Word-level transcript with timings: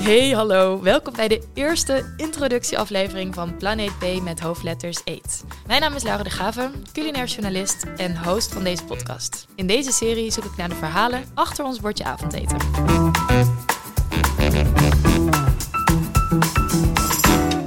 Hey, 0.00 0.30
hallo. 0.30 0.82
Welkom 0.82 1.12
bij 1.16 1.28
de 1.28 1.42
eerste 1.54 2.14
introductieaflevering 2.16 3.34
van 3.34 3.56
Planeet 3.56 3.98
B 3.98 4.22
met 4.22 4.40
hoofdletters 4.40 5.00
Eet. 5.04 5.44
Mijn 5.66 5.80
naam 5.80 5.94
is 5.94 6.02
Laura 6.02 6.22
de 6.22 6.30
Graven, 6.30 6.72
culinair 6.92 7.26
journalist 7.26 7.84
en 7.96 8.24
host 8.24 8.52
van 8.52 8.64
deze 8.64 8.84
podcast. 8.84 9.46
In 9.54 9.66
deze 9.66 9.92
serie 9.92 10.30
zoek 10.30 10.44
ik 10.44 10.56
naar 10.56 10.68
de 10.68 10.74
verhalen 10.74 11.24
achter 11.34 11.64
ons 11.64 11.80
bordje 11.80 12.04
avondeten. 12.04 12.56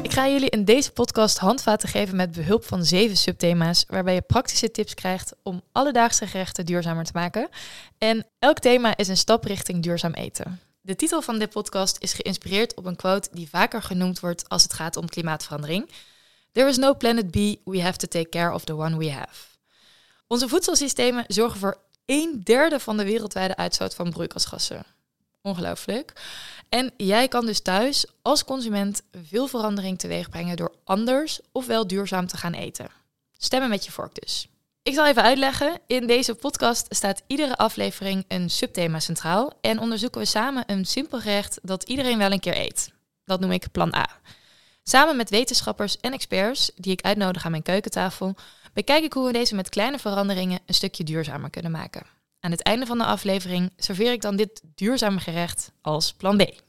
Ik 0.02 0.12
ga 0.12 0.28
jullie 0.28 0.50
in 0.50 0.66
deze 0.66 0.92
podcast 0.92 1.38
handvaten 1.38 1.90
geven 1.90 2.16
met 2.16 2.32
behulp 2.32 2.66
van 2.66 2.84
zeven 2.86 3.18
subthema's, 3.18 3.86
waarbij 3.88 4.14
je 4.14 4.22
praktische 4.22 4.72
tips 4.72 4.94
krijgt 4.94 5.36
om 5.44 5.62
alledaagse 5.72 6.28
gerechten 6.28 6.66
duurzamer 6.66 7.04
te 7.04 7.12
maken. 7.14 7.50
En 7.98 8.26
elk 8.40 8.60
thema 8.60 8.98
is 8.98 9.08
een 9.08 9.18
stap 9.18 9.44
richting 9.44 9.84
duurzaam 9.84 10.14
eten. 10.14 10.60
De 10.86 10.96
titel 10.96 11.22
van 11.22 11.40
dit 11.40 11.50
podcast 11.50 11.98
is 12.00 12.14
geïnspireerd 12.14 12.76
op 12.76 12.86
een 12.86 12.96
quote 12.96 13.30
die 13.32 13.50
vaker 13.50 13.82
genoemd 13.82 14.20
wordt 14.20 14.50
als 14.50 14.64
het 14.64 14.74
gaat 14.74 14.98
om 14.98 15.10
klimaatverandering. 15.10 15.90
There 16.52 16.70
is 16.70 16.78
no 16.78 16.96
planet 16.96 17.32
B, 17.32 17.36
we 17.66 17.82
have 17.82 17.98
to 17.98 18.08
take 18.08 18.30
care 18.30 18.54
of 18.54 18.64
the 18.64 18.76
one 18.76 18.98
we 18.98 19.12
have. 19.12 19.46
Onze 20.28 20.48
voedselsystemen 20.48 21.26
zorgen 21.28 21.60
voor 21.60 21.78
een 22.06 22.42
derde 22.44 22.80
van 22.80 22.98
de 22.98 23.04
wereldwijde 23.04 23.56
uitstoot 23.56 23.96
van 23.96 24.10
broeikasgassen. 24.10 24.86
Ongelooflijk. 25.42 26.22
En 26.70 26.94
jij 26.98 27.28
kan 27.28 27.46
dus 27.46 27.62
thuis 27.62 28.06
als 28.22 28.44
consument 28.44 29.02
veel 29.24 29.48
verandering 29.48 30.00
teweeg 30.00 30.30
brengen 30.30 30.58
door 30.58 30.76
anders 30.84 31.40
ofwel 31.52 31.88
duurzaam 31.88 32.28
te 32.28 32.38
gaan 32.38 32.54
eten. 32.54 32.90
Stemmen 33.38 33.70
met 33.70 33.86
je 33.86 33.92
vork 33.92 34.22
dus. 34.22 34.48
Ik 34.84 34.94
zal 34.94 35.06
even 35.08 35.24
uitleggen. 35.24 35.80
In 35.88 36.08
deze 36.08 36.36
podcast 36.36 36.86
staat 36.96 37.24
iedere 37.28 37.56
aflevering 37.56 38.26
een 38.28 38.50
subthema 38.50 39.00
centraal 39.00 39.54
en 39.62 39.80
onderzoeken 39.80 40.22
we 40.22 40.28
samen 40.28 40.64
een 40.68 40.86
simpel 40.86 41.20
gerecht 41.20 41.60
dat 41.62 41.84
iedereen 41.84 42.18
wel 42.18 42.32
een 42.32 42.40
keer 42.40 42.58
eet. 42.58 42.92
Dat 43.26 43.40
noem 43.40 43.52
ik 43.52 43.72
plan 43.72 43.96
A. 43.96 44.08
Samen 44.84 45.16
met 45.16 45.30
wetenschappers 45.30 45.98
en 45.98 46.14
experts 46.14 46.72
die 46.76 46.92
ik 46.92 47.02
uitnodig 47.02 47.46
aan 47.46 47.52
mijn 47.52 47.64
keukentafel, 47.64 48.36
bekijk 48.74 49.04
ik 49.04 49.14
hoe 49.14 49.26
we 49.26 49.32
deze 49.32 49.56
met 49.56 49.70
kleine 49.70 50.00
veranderingen 50.00 50.60
een 50.66 50.74
stukje 50.74 51.04
duurzamer 51.04 51.50
kunnen 51.50 51.72
maken. 51.72 52.06
Aan 52.40 52.52
het 52.52 52.64
einde 52.64 52.86
van 52.86 52.98
de 52.98 53.06
aflevering 53.06 53.74
serveer 53.78 54.12
ik 54.12 54.22
dan 54.22 54.36
dit 54.36 54.62
duurzame 54.76 55.20
gerecht 55.20 55.72
als 55.82 56.14
plan 56.14 56.38
B. 56.38 56.62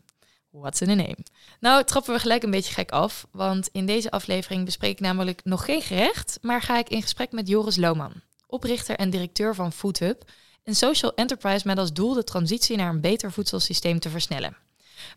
What's 0.60 0.80
in 0.80 0.90
a 0.90 0.94
name? 0.94 1.16
Nou, 1.60 1.84
trappen 1.84 2.14
we 2.14 2.20
gelijk 2.20 2.42
een 2.42 2.50
beetje 2.50 2.72
gek 2.72 2.90
af, 2.90 3.26
want 3.30 3.68
in 3.72 3.86
deze 3.86 4.10
aflevering 4.10 4.64
bespreek 4.64 4.90
ik 4.90 5.00
namelijk 5.00 5.40
nog 5.44 5.64
geen 5.64 5.82
gerecht, 5.82 6.38
maar 6.42 6.62
ga 6.62 6.78
ik 6.78 6.88
in 6.88 7.02
gesprek 7.02 7.32
met 7.32 7.48
Joris 7.48 7.76
Lohman, 7.76 8.12
oprichter 8.46 8.96
en 8.96 9.10
directeur 9.10 9.54
van 9.54 9.72
FoodHub, 9.72 10.30
een 10.64 10.74
social 10.74 11.14
enterprise 11.14 11.66
met 11.66 11.78
als 11.78 11.92
doel 11.92 12.14
de 12.14 12.24
transitie 12.24 12.76
naar 12.76 12.88
een 12.88 13.00
beter 13.00 13.32
voedselsysteem 13.32 13.98
te 13.98 14.10
versnellen. 14.10 14.56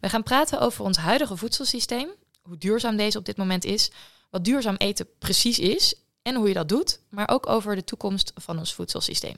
We 0.02 0.10
gaan 0.10 0.24
praten 0.24 0.60
over 0.60 0.84
ons 0.84 0.98
huidige 0.98 1.38
voedselsysteem, 1.38 2.10
hoe 2.42 2.58
duurzaam 2.58 2.98
deze 2.98 3.18
op 3.18 3.26
dit 3.26 3.38
moment 3.38 3.66
is, 3.66 3.92
wat 4.30 4.46
duurzaam 4.46 4.76
eten 4.76 5.08
precies 5.20 5.60
is 5.60 5.96
en 6.22 6.36
hoe 6.36 6.48
je 6.48 6.54
dat 6.54 6.70
doet, 6.70 7.00
maar 7.10 7.30
ook 7.30 7.48
over 7.48 7.76
de 7.76 7.84
toekomst 7.84 8.32
van 8.36 8.58
ons 8.58 8.74
voedselsysteem. 8.74 9.36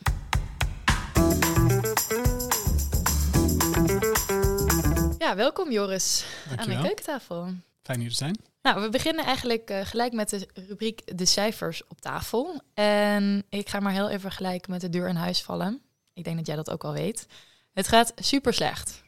Ja, 5.20 5.36
welkom 5.36 5.72
Joris 5.72 6.26
aan 6.58 6.68
mijn 6.68 6.82
keukentafel. 6.82 7.54
Fijn 7.82 8.00
hier 8.00 8.10
te 8.10 8.16
zijn. 8.16 8.38
Nou, 8.62 8.82
we 8.82 8.90
beginnen 8.90 9.26
eigenlijk 9.26 9.70
eh, 9.70 9.86
gelijk 9.86 10.14
met 10.14 10.30
de 10.30 10.48
rubriek 10.54 11.18
de 11.18 11.26
cijfers 11.26 11.88
op 11.88 12.02
tafel. 12.02 12.62
En 12.74 13.44
ik 13.50 13.70
ga 13.70 13.80
maar 13.80 13.92
heel 13.92 14.10
even 14.10 14.32
gelijk 14.32 14.68
met 14.68 14.82
de 14.82 14.90
deur 14.90 15.08
in 15.08 15.16
huis 15.16 15.42
vallen. 15.44 15.82
Ik 16.14 16.24
denk 16.24 16.38
dat 16.38 16.48
jij 16.48 16.56
dat 16.56 16.70
ook 16.70 16.84
al 16.84 16.94
weet. 16.94 17.28
Het 17.74 17.88
gaat 17.88 18.12
super 18.16 18.54
slecht. 18.54 19.04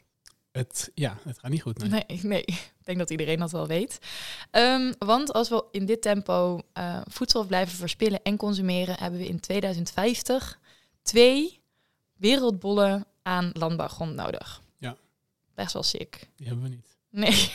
Het, 0.50 0.90
ja, 0.94 1.18
het 1.22 1.38
gaat 1.38 1.50
niet 1.50 1.62
goed. 1.62 1.78
Nee. 1.78 2.04
Nee, 2.06 2.20
nee. 2.22 2.44
Ik 2.44 2.84
denk 2.84 2.98
dat 2.98 3.10
iedereen 3.10 3.38
dat 3.38 3.50
wel 3.50 3.66
weet. 3.66 3.98
Ehm, 4.50 4.92
want 4.98 5.32
als 5.32 5.48
we 5.48 5.64
in 5.70 5.86
dit 5.86 6.02
tempo 6.02 6.60
eh, 6.72 7.00
voedsel 7.04 7.44
blijven 7.44 7.76
verspillen 7.76 8.22
en 8.22 8.36
consumeren, 8.36 8.98
hebben 8.98 9.20
we 9.20 9.26
in 9.26 9.40
2050 9.40 10.58
twee 11.02 11.62
wereldbollen 12.16 13.06
aan 13.22 13.50
landbouwgrond 13.52 14.14
nodig. 14.14 14.61
Best 15.54 15.72
wel 15.72 15.82
sick. 15.82 16.28
Die 16.36 16.46
hebben 16.46 16.64
we 16.64 16.70
niet. 16.70 16.86
Nee, 17.10 17.50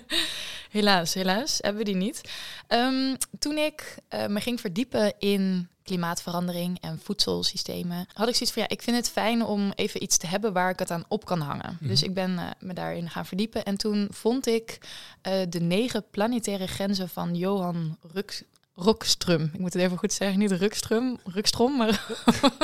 helaas, 0.70 1.14
helaas 1.14 1.58
hebben 1.60 1.84
we 1.84 1.90
die 1.90 1.96
niet. 1.96 2.20
Ehm, 2.66 3.16
toen 3.38 3.58
ik 3.58 3.96
eh, 4.08 4.26
me 4.26 4.40
ging 4.40 4.60
verdiepen 4.60 5.14
in 5.18 5.68
klimaatverandering 5.86 6.80
en 6.80 7.00
voedselsystemen, 7.02 8.06
had 8.12 8.28
ik 8.28 8.34
zoiets 8.34 8.52
van 8.52 8.62
ja, 8.62 8.68
ik 8.68 8.82
vind 8.82 8.96
het 8.96 9.10
fijn 9.10 9.44
om 9.44 9.72
even 9.74 10.02
iets 10.02 10.16
te 10.16 10.26
hebben 10.26 10.52
waar 10.52 10.70
ik 10.70 10.78
het 10.78 10.90
aan 10.90 11.04
op 11.08 11.24
kan 11.24 11.40
hangen. 11.40 11.76
Mhm. 11.80 11.88
Dus 11.88 12.02
ik 12.02 12.14
ben 12.14 12.38
eh, 12.38 12.44
me 12.58 12.72
daarin 12.72 13.10
gaan 13.10 13.26
verdiepen 13.26 13.64
en 13.64 13.76
toen 13.76 14.08
vond 14.10 14.46
ik 14.46 14.78
eh, 15.22 15.32
de 15.48 15.60
negen 15.60 16.04
planetaire 16.10 16.66
grenzen 16.66 17.08
van 17.08 17.34
Johan 17.34 17.98
Ruk. 18.12 18.44
Rockström. 18.74 19.42
Ik 19.52 19.58
moet 19.58 19.72
het 19.72 19.82
even 19.82 19.96
goed 19.96 20.12
zeggen, 20.12 20.38
niet 20.38 20.52
Rukström, 20.52 21.22
Rukstrom, 21.24 21.76
maar. 21.76 22.06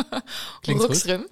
Rockström. 0.61 1.29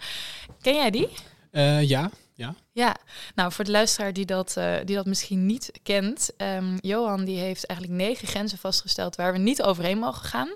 Ken 0.61 0.75
jij 0.75 0.91
die? 0.91 1.09
Eh, 1.51 1.89
ja, 1.89 2.11
ja. 2.41 2.55
Ja, 2.73 2.97
nou 3.34 3.53
voor 3.53 3.65
de 3.65 3.71
luisteraar 3.71 4.12
die 4.12 4.27
dat, 4.27 4.56
eh, 4.56 4.75
die 4.84 4.97
dat 4.97 5.06
misschien 5.06 5.47
niet 5.47 5.73
kent, 5.83 6.31
ehm, 6.37 6.77
Johan 6.81 7.25
die 7.25 7.39
heeft 7.39 7.67
eigenlijk 7.67 8.01
negen 8.01 8.28
grenzen 8.28 8.59
vastgesteld 8.59 9.17
waar 9.17 9.33
we 9.33 9.39
niet 9.39 9.62
overheen 9.62 9.99
mogen 9.99 10.25
gaan. 10.25 10.55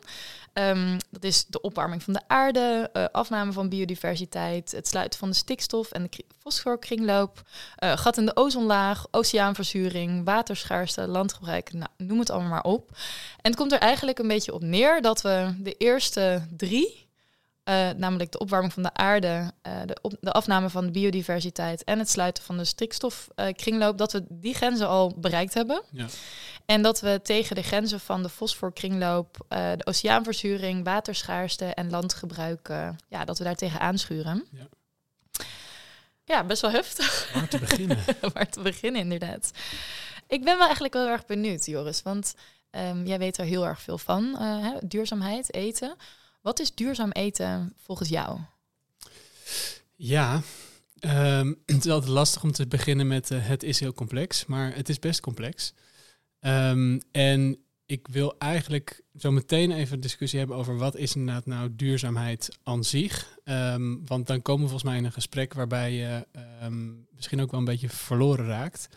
Ehm, 0.52 0.98
dat 1.10 1.24
is 1.24 1.46
de 1.46 1.60
opwarming 1.60 2.02
van 2.02 2.12
de 2.12 2.20
aarde, 2.26 2.90
eh, 2.92 3.04
afname 3.12 3.52
van 3.52 3.68
biodiversiteit, 3.68 4.72
het 4.72 4.88
sluiten 4.88 5.18
van 5.18 5.28
de 5.28 5.34
stikstof 5.34 5.90
en 5.90 6.02
de 6.02 6.08
kri- 6.08 6.26
fosforkringloop, 6.38 7.42
eh, 7.76 7.96
gat 7.96 8.16
in 8.16 8.26
de 8.26 8.36
ozonlaag, 8.36 9.06
oceaanverzuring, 9.10 10.24
waterschaarste, 10.24 11.06
landgebruik, 11.06 11.72
nou, 11.72 11.90
noem 11.96 12.18
het 12.18 12.30
allemaal 12.30 12.50
maar 12.50 12.62
op. 12.62 12.90
En 13.40 13.50
het 13.50 13.56
komt 13.56 13.72
er 13.72 13.78
eigenlijk 13.78 14.18
een 14.18 14.28
beetje 14.28 14.54
op 14.54 14.62
neer 14.62 15.02
dat 15.02 15.22
we 15.22 15.54
de 15.58 15.74
eerste 15.78 16.46
drie 16.56 17.03
eh, 17.64 17.90
namelijk 17.96 18.32
de 18.32 18.38
opwarming 18.38 18.72
van 18.72 18.82
de 18.82 18.94
aarde, 18.94 19.52
eh, 19.62 19.80
de, 19.86 19.98
op, 20.02 20.16
de 20.20 20.32
afname 20.32 20.70
van 20.70 20.84
de 20.84 20.90
biodiversiteit 20.90 21.84
en 21.84 21.98
het 21.98 22.10
sluiten 22.10 22.44
van 22.44 22.56
de 22.56 22.64
stikstofkringloop, 22.64 23.98
dat 23.98 24.12
we 24.12 24.24
die 24.28 24.54
grenzen 24.54 24.88
al 24.88 25.14
bereikt 25.16 25.54
hebben. 25.54 25.82
Ja. 25.90 26.06
En 26.66 26.82
dat 26.82 27.00
we 27.00 27.20
tegen 27.22 27.56
de 27.56 27.62
grenzen 27.62 28.00
van 28.00 28.22
de 28.22 28.28
fosforkringloop, 28.28 29.44
eh, 29.48 29.70
de 29.76 29.86
oceaanverzuring, 29.86 30.84
waterschaarste 30.84 31.64
en 31.64 31.90
landgebruik, 31.90 32.68
ja, 33.08 33.24
dat 33.24 33.38
we 33.38 33.44
daar 33.44 33.54
tegen 33.54 33.80
aanschuren. 33.80 34.44
Ja. 34.50 34.68
Ja, 36.24 36.44
best 36.44 36.62
wel 36.62 36.70
heftig. 36.70 37.30
Waar 37.34 37.48
te 37.48 37.58
beginnen? 37.58 37.98
Waar 38.34 38.48
te 38.48 38.60
beginnen, 38.60 39.00
inderdaad. 39.00 39.50
Ik 40.26 40.44
ben 40.44 40.56
wel 40.56 40.64
eigenlijk 40.64 40.94
heel 40.94 41.08
erg 41.08 41.26
benieuwd, 41.26 41.66
Joris, 41.66 42.02
want 42.02 42.34
ehm, 42.70 43.06
jij 43.06 43.18
weet 43.18 43.38
er 43.38 43.44
heel 43.44 43.66
erg 43.66 43.80
veel 43.80 43.98
van, 43.98 44.36
hè, 44.38 44.72
duurzaamheid, 44.86 45.54
eten. 45.54 45.96
Wat 46.44 46.60
is 46.60 46.74
duurzaam 46.74 47.10
eten 47.10 47.72
volgens 47.76 48.08
jou? 48.08 48.38
ja, 49.96 50.42
ehm, 50.98 51.54
het 51.66 51.84
is 51.84 51.90
altijd 51.90 52.10
lastig 52.10 52.42
om 52.42 52.52
te 52.52 52.66
beginnen 52.66 53.06
met 53.06 53.30
eh, 53.30 53.46
het 53.46 53.62
is 53.62 53.80
heel 53.80 53.92
complex, 53.92 54.46
maar 54.46 54.74
het 54.74 54.88
is 54.88 54.98
best 54.98 55.20
complex. 55.20 55.74
Ehm, 56.40 57.00
en 57.12 57.58
ik 57.86 58.08
wil 58.08 58.38
eigenlijk 58.38 59.02
zo 59.18 59.30
meteen 59.30 59.72
even 59.72 59.94
een 59.94 60.00
discussie 60.00 60.38
hebben 60.38 60.56
over 60.56 60.76
wat 60.76 60.96
is 60.96 61.14
inderdaad 61.14 61.46
nou 61.46 61.74
duurzaamheid 61.76 62.58
aan 62.62 62.84
zich. 62.84 63.38
Ehm, 63.44 63.96
want 64.04 64.26
dan 64.26 64.42
komen 64.42 64.62
we 64.62 64.68
volgens 64.68 64.90
mij 64.90 64.98
in 64.98 65.04
een 65.04 65.12
gesprek 65.12 65.54
waarbij 65.54 65.92
je 65.92 66.26
misschien 67.14 67.40
ook 67.40 67.50
wel 67.50 67.60
een 67.60 67.66
beetje 67.66 67.88
verloren 67.88 68.46
raakt. 68.46 68.88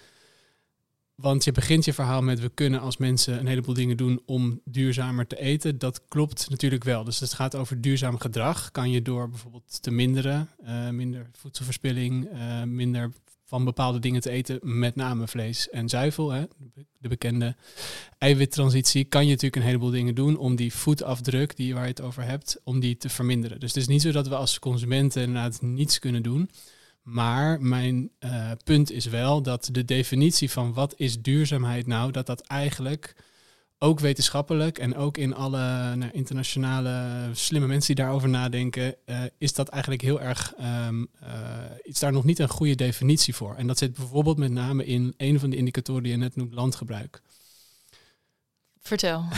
Want 1.22 1.44
je 1.44 1.51
begint 1.51 1.85
je 1.85 1.94
verhaal 1.94 2.22
met 2.22 2.39
we 2.39 2.50
kunnen 2.50 2.79
als 2.79 2.97
mensen 2.97 3.39
een 3.39 3.47
heleboel 3.47 3.73
dingen 3.73 3.97
doen 3.97 4.22
om 4.25 4.61
duurzamer 4.66 5.28
te 5.28 5.39
eten. 5.39 5.78
Dat 5.78 6.01
klopt 6.07 6.50
natuurlijk 6.50 6.83
wel. 6.83 7.03
Dus 7.03 7.19
het 7.19 7.33
gaat 7.33 7.55
over 7.55 7.81
duurzaam 7.81 8.19
gedrag. 8.19 8.72
Kan 8.72 8.91
je 8.91 9.01
door 9.01 9.29
bijvoorbeeld 9.29 9.81
te 9.81 9.91
minderen, 9.91 10.50
eh, 10.63 10.89
minder 10.89 11.29
voedselverspilling, 11.31 12.25
eh, 12.31 12.63
minder 12.63 13.11
van 13.45 13.63
bepaalde 13.63 14.00
dingen 14.00 14.22
te 14.22 14.29
eten, 14.29 14.59
met 14.61 14.95
name 14.95 15.28
vlees 15.28 15.69
en 15.69 15.90
zuivel, 15.90 16.31
hè, 16.31 16.43
de 16.97 17.08
bekende 17.08 17.55
eiwittransitie, 18.17 19.03
kan 19.03 19.23
je 19.23 19.29
natuurlijk 19.29 19.55
een 19.55 19.67
heleboel 19.67 19.90
dingen 19.90 20.16
doen 20.16 20.37
om 20.37 20.55
die 20.55 20.73
voetafdruk 20.73 21.55
die 21.55 21.73
waar 21.73 21.84
je 21.84 21.90
het 21.90 22.02
over 22.02 22.23
hebt, 22.23 22.59
om 22.63 22.79
die 22.79 22.97
te 22.97 23.09
verminderen. 23.09 23.59
Dus 23.59 23.73
het 23.73 23.81
is 23.81 23.87
niet 23.87 24.02
zo 24.02 24.11
dat 24.11 24.28
we 24.28 24.35
als 24.35 24.59
consumenten 24.59 25.22
inderdaad 25.22 25.61
niets 25.61 25.99
kunnen 25.99 26.23
doen. 26.23 26.49
Maar 27.08 27.62
mijn 27.62 28.12
eh, 28.20 28.52
punt 28.64 28.92
is 28.92 29.06
wel 29.06 29.42
dat 29.42 29.70
de 29.72 29.86
definitie 29.86 30.52
van 30.52 30.74
wat 30.74 30.94
is 30.98 31.22
duurzaamheid 31.22 31.88
nou, 31.88 32.12
dat 32.12 32.26
dat 32.26 32.42
eigenlijk 32.42 33.16
ook 33.78 34.00
wetenschappelijk 34.00 34.78
en 34.78 34.96
ook 34.96 35.18
in 35.18 35.36
alle 35.36 35.96
nou, 35.96 36.12
internationale 36.12 37.30
slimme 37.34 37.68
mensen 37.68 37.96
die 37.96 38.04
daarover 38.04 38.30
nadenken, 38.30 38.96
eh, 39.06 39.22
is 39.38 39.54
dat 39.54 39.68
eigenlijk 39.68 40.02
heel 40.02 40.22
erg, 40.22 40.54
ehm, 40.58 41.06
eh, 41.20 41.30
is 41.82 42.00
daar 42.00 42.12
nog 42.12 42.24
niet 42.24 42.40
een 42.40 42.50
goede 42.50 42.76
definitie 42.76 43.36
voor. 43.36 43.56
En 43.56 43.68
dat 43.68 43.78
zit 43.78 43.94
bijvoorbeeld 43.94 44.38
met 44.38 44.52
name 44.52 44.86
in 44.86 45.14
een 45.18 45.40
van 45.40 45.50
de 45.50 45.58
indicatoren 45.58 46.04
die 46.04 46.12
je 46.12 46.18
net 46.18 46.36
noemt, 46.36 46.54
landgebruik. 46.54 47.22
Vertel. 48.80 49.26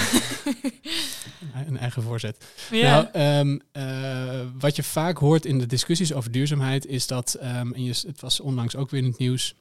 Een 1.67 1.77
eigen 1.77 2.03
voorzet. 2.03 2.45
ja. 2.71 2.91
Nou, 2.91 3.07
ehm, 3.11 3.59
eh, 3.71 4.41
wat 4.59 4.75
je 4.75 4.83
vaak 4.83 5.17
hoort 5.17 5.45
in 5.45 5.59
de 5.59 5.65
discussies 5.65 6.13
over 6.13 6.31
duurzaamheid 6.31 6.85
is 6.85 7.07
dat, 7.07 7.33
ehm, 7.33 7.71
en 7.71 7.83
je, 7.83 7.93
het 8.07 8.21
was 8.21 8.39
onlangs 8.39 8.75
ook 8.75 8.89
weer 8.89 9.01
in 9.01 9.09
het 9.09 9.17
nieuws, 9.17 9.55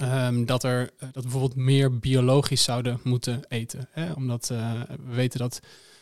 ehm, 0.00 0.44
dat, 0.44 0.64
er, 0.64 0.80
eh, 0.80 0.88
dat 0.98 1.14
we 1.14 1.20
bijvoorbeeld 1.22 1.56
meer 1.56 1.98
biologisch 1.98 2.62
zouden 2.62 3.00
moeten 3.02 3.44
eten. 3.48 3.88
Hè? 3.90 4.12
Omdat 4.12 4.50
eh, 4.50 4.80
we 5.06 5.14
weten 5.14 5.38
dat 5.38 5.60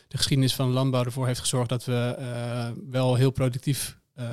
de 0.08 0.16
geschiedenis 0.16 0.54
van 0.54 0.70
landbouw 0.70 1.04
ervoor 1.04 1.26
heeft 1.26 1.40
gezorgd 1.40 1.68
dat 1.68 1.84
we 1.84 2.16
uh, 2.18 2.68
wel 2.90 3.14
heel 3.14 3.30
productief, 3.30 3.98
uh, 4.20 4.26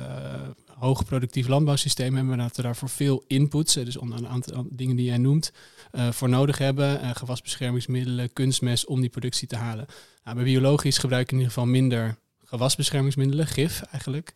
hoog 0.78 1.04
productief 1.04 1.48
landbouwsysteem 1.48 2.14
hebben. 2.14 2.36
Maar 2.36 2.46
dat 2.46 2.56
we 2.56 2.62
daarvoor 2.62 2.88
veel 2.88 3.24
inputs, 3.26 3.74
dus 3.74 3.96
onder 3.96 4.18
een 4.18 4.28
aantal 4.28 4.66
dingen 4.70 4.96
die 4.96 5.04
jij 5.04 5.18
noemt, 5.18 5.52
uh, 5.92 6.10
voor 6.10 6.28
nodig 6.28 6.58
hebben. 6.58 7.16
gewasbeschermingsmiddelen, 7.16 8.32
kunstmest 8.32 8.86
om 8.86 9.00
die 9.00 9.10
productie 9.10 9.48
te 9.48 9.56
halen. 9.56 9.86
Nou, 10.24 10.36
bij 10.36 10.44
biologisch 10.44 10.98
gebruiken 10.98 11.32
in 11.32 11.38
ieder 11.38 11.54
geval 11.54 11.70
minder 11.70 12.16
gewasbeschermingsmiddelen, 12.44 13.46
gif 13.46 13.82
eigenlijk. 13.82 14.32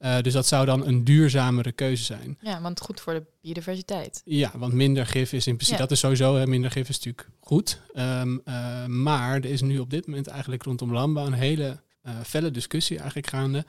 Uh, 0.00 0.20
dus 0.20 0.32
dat 0.32 0.46
zou 0.46 0.66
dan 0.66 0.86
een 0.86 1.04
duurzamere 1.04 1.72
keuze 1.72 2.04
zijn. 2.04 2.38
Ja, 2.40 2.60
want 2.60 2.80
goed 2.80 3.00
voor 3.00 3.12
de 3.12 3.22
biodiversiteit. 3.40 4.22
Ja, 4.24 4.50
want 4.54 4.72
minder 4.72 5.06
gif 5.06 5.32
is 5.32 5.46
in 5.46 5.54
principe, 5.54 5.78
ja. 5.78 5.82
dat 5.82 5.90
is 5.90 5.98
sowieso, 5.98 6.36
hè, 6.36 6.46
minder 6.46 6.70
gif 6.70 6.88
is 6.88 6.96
natuurlijk 6.96 7.28
goed. 7.40 7.80
Um, 7.96 8.40
uh, 8.44 8.86
maar 8.86 9.34
er 9.34 9.44
is 9.44 9.60
nu 9.60 9.78
op 9.78 9.90
dit 9.90 10.06
moment 10.06 10.26
eigenlijk 10.26 10.62
rondom 10.62 10.92
landbouw 10.92 11.26
een 11.26 11.32
hele 11.32 11.82
felle 12.24 12.50
discussie 12.50 12.96
eigenlijk 12.98 13.28
gaande 13.28 13.64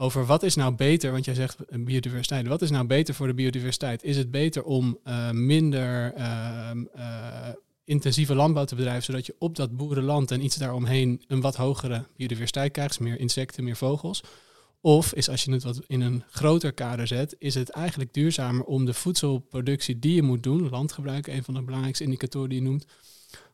over 0.00 0.26
wat 0.26 0.42
is 0.42 0.54
nou 0.54 0.74
beter, 0.74 1.12
want 1.12 1.24
jij 1.24 1.34
zegt 1.34 1.84
biodiversiteit, 1.84 2.46
wat 2.46 2.62
is 2.62 2.70
nou 2.70 2.86
beter 2.86 3.14
voor 3.14 3.26
de 3.26 3.34
biodiversiteit? 3.34 4.02
Is 4.02 4.16
het 4.16 4.30
beter 4.30 4.62
om 4.62 4.98
minder 5.32 6.12
ehm, 6.14 6.84
intensieve 7.84 8.34
landbouw 8.34 8.64
te 8.64 8.74
bedrijven, 8.74 9.02
zodat 9.02 9.26
je 9.26 9.34
op 9.38 9.56
dat 9.56 9.76
boerenland 9.76 10.30
en 10.30 10.44
iets 10.44 10.56
daaromheen 10.56 11.22
een 11.28 11.40
wat 11.40 11.56
hogere 11.56 12.04
biodiversiteit 12.16 12.72
krijgt, 12.72 12.98
dus 12.98 13.06
meer 13.06 13.18
insecten, 13.18 13.64
meer 13.64 13.76
vogels? 13.76 14.22
Of 14.80 15.14
is 15.14 15.28
als 15.28 15.44
je 15.44 15.52
het 15.52 15.62
wat 15.62 15.80
in 15.86 16.00
een 16.00 16.24
groter 16.30 16.72
kader 16.72 17.06
zet, 17.06 17.36
is 17.38 17.54
het 17.54 17.70
eigenlijk 17.70 18.14
duurzamer 18.14 18.64
om 18.64 18.84
de 18.84 18.94
voedselproductie 18.94 19.98
die 19.98 20.14
je 20.14 20.22
moet 20.22 20.42
doen, 20.42 20.68
landgebruik, 20.68 21.26
een 21.26 21.44
van 21.44 21.54
de 21.54 21.62
belangrijkste 21.62 22.04
indicatoren 22.04 22.48
die 22.48 22.62
je 22.62 22.68
noemt, 22.68 22.86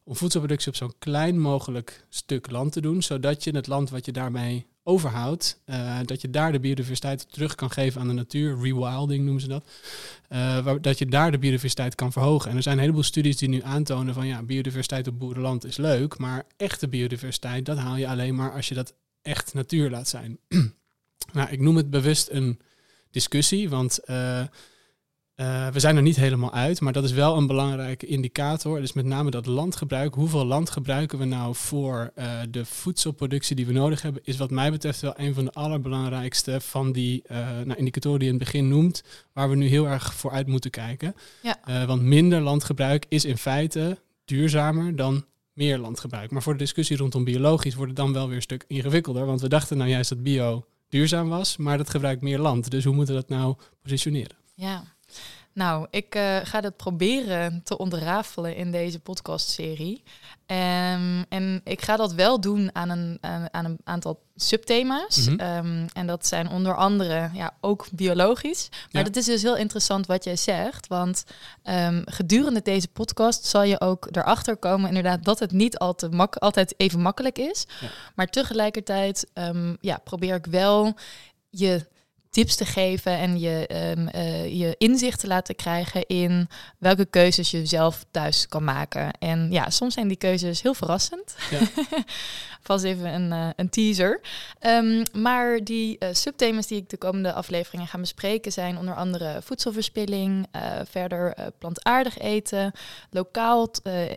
om 0.04 0.16
voedselproductie 0.16 0.69
op 0.69 0.76
zo'n 0.76 0.94
klein 0.99 1.40
mogelijk 1.40 2.06
stuk 2.08 2.50
land 2.50 2.72
te 2.72 2.81
doen, 2.81 3.02
zodat 3.02 3.44
je 3.44 3.50
het 3.50 3.66
land 3.66 3.90
wat 3.90 4.04
je 4.04 4.12
daarmee 4.12 4.66
overhoudt, 4.88 5.60
uh, 5.66 5.98
dat 6.04 6.20
je 6.20 6.30
daar 6.30 6.52
de 6.52 6.60
biodiversiteit 6.60 7.32
terug 7.32 7.54
kan 7.54 7.70
geven 7.70 8.00
aan 8.00 8.08
de 8.08 8.14
natuur, 8.14 8.58
rewilding 8.60 9.24
noemen 9.24 9.42
ze 9.42 9.48
dat, 9.48 9.64
waar, 10.64 10.80
dat 10.80 10.98
je 10.98 11.06
daar 11.06 11.30
de 11.30 11.38
biodiversiteit 11.38 11.94
kan 11.94 12.12
verhogen. 12.12 12.50
En 12.50 12.56
er 12.56 12.62
zijn 12.62 12.74
een 12.74 12.82
heleboel 12.82 13.02
studies 13.02 13.36
die 13.36 13.48
nu 13.48 13.62
aantonen 13.62 14.14
van 14.14 14.26
ja, 14.26 14.42
biodiversiteit 14.42 15.08
op 15.08 15.18
boerenland 15.18 15.64
is 15.64 15.76
leuk, 15.76 16.18
maar 16.18 16.44
echte 16.56 16.88
biodiversiteit, 16.88 17.66
dat 17.66 17.78
haal 17.78 17.96
je 17.96 18.08
alleen 18.08 18.34
maar 18.34 18.52
als 18.52 18.68
je 18.68 18.74
dat 18.74 18.94
echt 19.22 19.54
natuur 19.54 19.90
laat 19.90 20.08
zijn. 20.08 20.38
Nou, 21.32 21.50
ik 21.50 21.60
noem 21.60 21.76
het 21.76 21.90
bewust 21.90 22.28
een 22.30 22.60
discussie, 23.10 23.68
want 23.68 24.00
uh, 24.06 24.44
uh, 25.36 25.68
we 25.68 25.80
zijn 25.80 25.96
er 25.96 26.02
niet 26.02 26.16
helemaal 26.16 26.52
uit, 26.52 26.80
maar 26.80 26.92
dat 26.92 27.04
is 27.04 27.12
wel 27.12 27.36
een 27.36 27.46
belangrijke 27.46 28.06
indicator. 28.06 28.80
Dus 28.80 28.92
met 28.92 29.04
name 29.04 29.30
dat 29.30 29.46
landgebruik. 29.46 30.14
Hoeveel 30.14 30.44
land 30.44 30.70
gebruiken 30.70 31.18
we 31.18 31.24
nou 31.24 31.54
voor 31.54 32.12
uh, 32.18 32.40
de 32.50 32.64
voedselproductie 32.64 33.56
die 33.56 33.66
we 33.66 33.72
nodig 33.72 34.02
hebben, 34.02 34.22
is 34.24 34.36
wat 34.36 34.50
mij 34.50 34.70
betreft 34.70 35.00
wel 35.00 35.14
een 35.16 35.34
van 35.34 35.44
de 35.44 35.52
allerbelangrijkste 35.52 36.60
van 36.60 36.92
die 36.92 37.22
nou, 37.64 37.74
indicatoren 37.74 38.18
die 38.18 38.28
je 38.28 38.34
in 38.34 38.40
het 38.40 38.50
begin 38.50 38.68
noemt, 38.68 39.02
waar 39.32 39.50
we 39.50 39.56
nu 39.56 39.66
heel 39.66 39.88
erg 39.88 40.14
voor 40.14 40.30
uit 40.30 40.46
moeten 40.46 40.70
kijken. 40.70 41.14
Ja. 41.42 41.86
want 41.86 42.02
minder 42.02 42.40
landgebruik 42.40 43.06
is 43.08 43.24
in 43.24 43.38
feite 43.38 43.98
duurzamer 44.24 44.96
dan 44.96 45.24
meer 45.52 45.78
landgebruik. 45.78 46.30
Maar 46.30 46.42
voor 46.42 46.52
de 46.52 46.58
discussie 46.58 46.96
rondom 46.96 47.24
biologisch 47.24 47.74
wordt 47.74 47.90
het 47.90 48.00
dan 48.00 48.12
wel 48.12 48.26
weer 48.26 48.36
een 48.36 48.42
stuk 48.42 48.64
ingewikkelder, 48.66 49.26
want 49.26 49.40
we 49.40 49.48
dachten 49.48 49.76
nou 49.76 49.90
juist 49.90 50.08
dat 50.08 50.22
bio 50.22 50.66
duurzaam 50.88 51.28
was, 51.28 51.56
maar 51.56 51.78
dat 51.78 51.90
gebruikt 51.90 52.22
meer 52.22 52.38
land. 52.38 52.70
Dus 52.70 52.84
hoe 52.84 52.94
moeten 52.94 53.14
we 53.14 53.20
dat 53.20 53.38
nou 53.38 53.56
positioneren? 53.82 54.36
Ja, 54.54 54.95
nou, 55.56 55.86
ik 55.90 56.14
uh, 56.14 56.36
ga 56.42 56.60
dat 56.60 56.76
proberen 56.76 57.60
te 57.64 57.78
ontrafelen 57.78 58.56
in 58.56 58.70
deze 58.70 58.98
podcastserie. 58.98 60.02
Um, 60.46 61.24
en 61.28 61.60
ik 61.64 61.82
ga 61.82 61.96
dat 61.96 62.12
wel 62.12 62.40
doen 62.40 62.70
aan 62.72 62.88
een, 62.90 63.18
aan 63.50 63.64
een 63.64 63.78
aantal 63.84 64.20
subthema's. 64.34 65.28
Mm 65.28 65.38
-hmm. 65.38 65.66
um, 65.66 65.86
en 65.92 66.06
dat 66.06 66.26
zijn 66.26 66.48
onder 66.48 66.76
andere 66.76 67.30
ja, 67.32 67.54
ook 67.60 67.86
biologisch. 67.92 68.68
Maar 68.70 69.02
ja. 69.02 69.02
dat 69.02 69.16
is 69.16 69.24
dus 69.24 69.42
heel 69.42 69.56
interessant 69.56 70.06
wat 70.06 70.24
jij 70.24 70.36
zegt. 70.36 70.86
Want 70.86 71.24
um, 71.64 72.02
gedurende 72.04 72.62
deze 72.62 72.88
podcast 72.88 73.44
zal 73.44 73.62
je 73.62 73.80
ook 73.80 74.08
erachter 74.10 74.56
komen, 74.56 74.88
inderdaad, 74.88 75.24
dat 75.24 75.38
het 75.38 75.52
niet 75.52 75.78
al 75.78 75.94
te 75.94 76.08
mak 76.08 76.36
altijd 76.36 76.74
even 76.76 77.00
makkelijk 77.00 77.38
is. 77.38 77.66
Ja. 77.80 77.88
Maar 78.14 78.26
tegelijkertijd 78.26 79.26
ja, 79.80 79.98
probeer 80.04 80.34
ik 80.34 80.46
wel 80.46 80.94
je 81.50 81.86
tips 82.36 82.56
te 82.56 82.64
geven 82.64 83.18
en 83.18 83.38
je, 83.38 83.68
um, 83.96 84.08
uh, 84.14 84.58
je 84.58 84.74
inzicht 84.78 85.20
te 85.20 85.26
laten 85.26 85.54
krijgen 85.54 86.06
in 86.06 86.48
welke 86.78 87.04
keuzes 87.04 87.50
je 87.50 87.66
zelf 87.66 88.04
thuis 88.10 88.48
kan 88.48 88.64
maken. 88.64 89.10
En 89.18 89.50
ja, 89.50 89.70
soms 89.70 89.94
zijn 89.94 90.08
die 90.08 90.16
keuzes 90.16 90.62
heel 90.62 90.74
verrassend. 90.74 91.36
Ja. 91.50 91.58
Vast 92.62 92.84
even 92.84 93.14
een, 93.14 93.32
uh, 93.32 93.48
een 93.56 93.68
teaser. 93.68 94.20
Um, 94.60 95.02
maar 95.12 95.64
die 95.64 95.96
uh, 95.98 96.08
subthema's 96.12 96.66
die 96.66 96.80
ik 96.80 96.88
de 96.88 96.96
komende 96.96 97.32
afleveringen 97.32 97.86
ga 97.86 97.98
bespreken 97.98 98.52
zijn 98.52 98.78
onder 98.78 98.94
andere 98.94 99.38
voedselverspilling, 99.42 100.46
verder 100.90 101.34
plantaardig 101.58 102.18
eten, 102.18 102.72
lokaal 103.10 103.70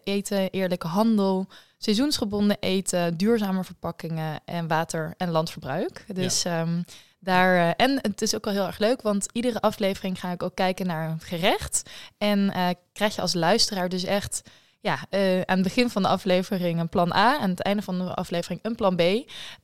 eten, 0.03 0.49
eerlijke 0.49 0.87
handel 0.87 1.47
seizoensgebonden 1.77 2.57
eten, 2.59 3.17
duurzame 3.17 3.63
verpakkingen 3.63 4.39
en 4.45 4.67
water- 4.67 5.13
en 5.17 5.29
landverbruik. 5.29 6.05
Dus 6.13 6.41
ja. 6.41 6.61
um, 6.61 6.85
daar, 7.19 7.55
uh, 7.55 7.85
en 7.87 7.99
het 8.01 8.21
is 8.21 8.35
ook 8.35 8.45
wel 8.45 8.53
heel 8.53 8.65
erg 8.65 8.77
leuk, 8.77 9.01
want 9.01 9.25
iedere 9.31 9.61
aflevering 9.61 10.19
ga 10.19 10.31
ik 10.31 10.43
ook 10.43 10.55
kijken 10.55 10.87
naar 10.87 11.09
een 11.09 11.19
gerecht. 11.19 11.89
En 12.17 12.39
uh, 12.39 12.69
krijg 12.93 13.15
je 13.15 13.21
als 13.21 13.33
luisteraar 13.33 13.89
dus 13.89 14.03
echt 14.03 14.41
ja, 14.81 14.99
uh, 15.09 15.41
aan 15.41 15.57
het 15.57 15.63
begin 15.63 15.89
van 15.89 16.01
de 16.01 16.07
aflevering 16.07 16.79
een 16.79 16.89
plan 16.89 17.13
A. 17.13 17.37
Aan 17.39 17.49
het 17.49 17.61
einde 17.61 17.81
van 17.81 17.97
de 17.97 18.13
aflevering 18.13 18.59
een 18.63 18.75
plan 18.75 18.95
B. 18.95 19.01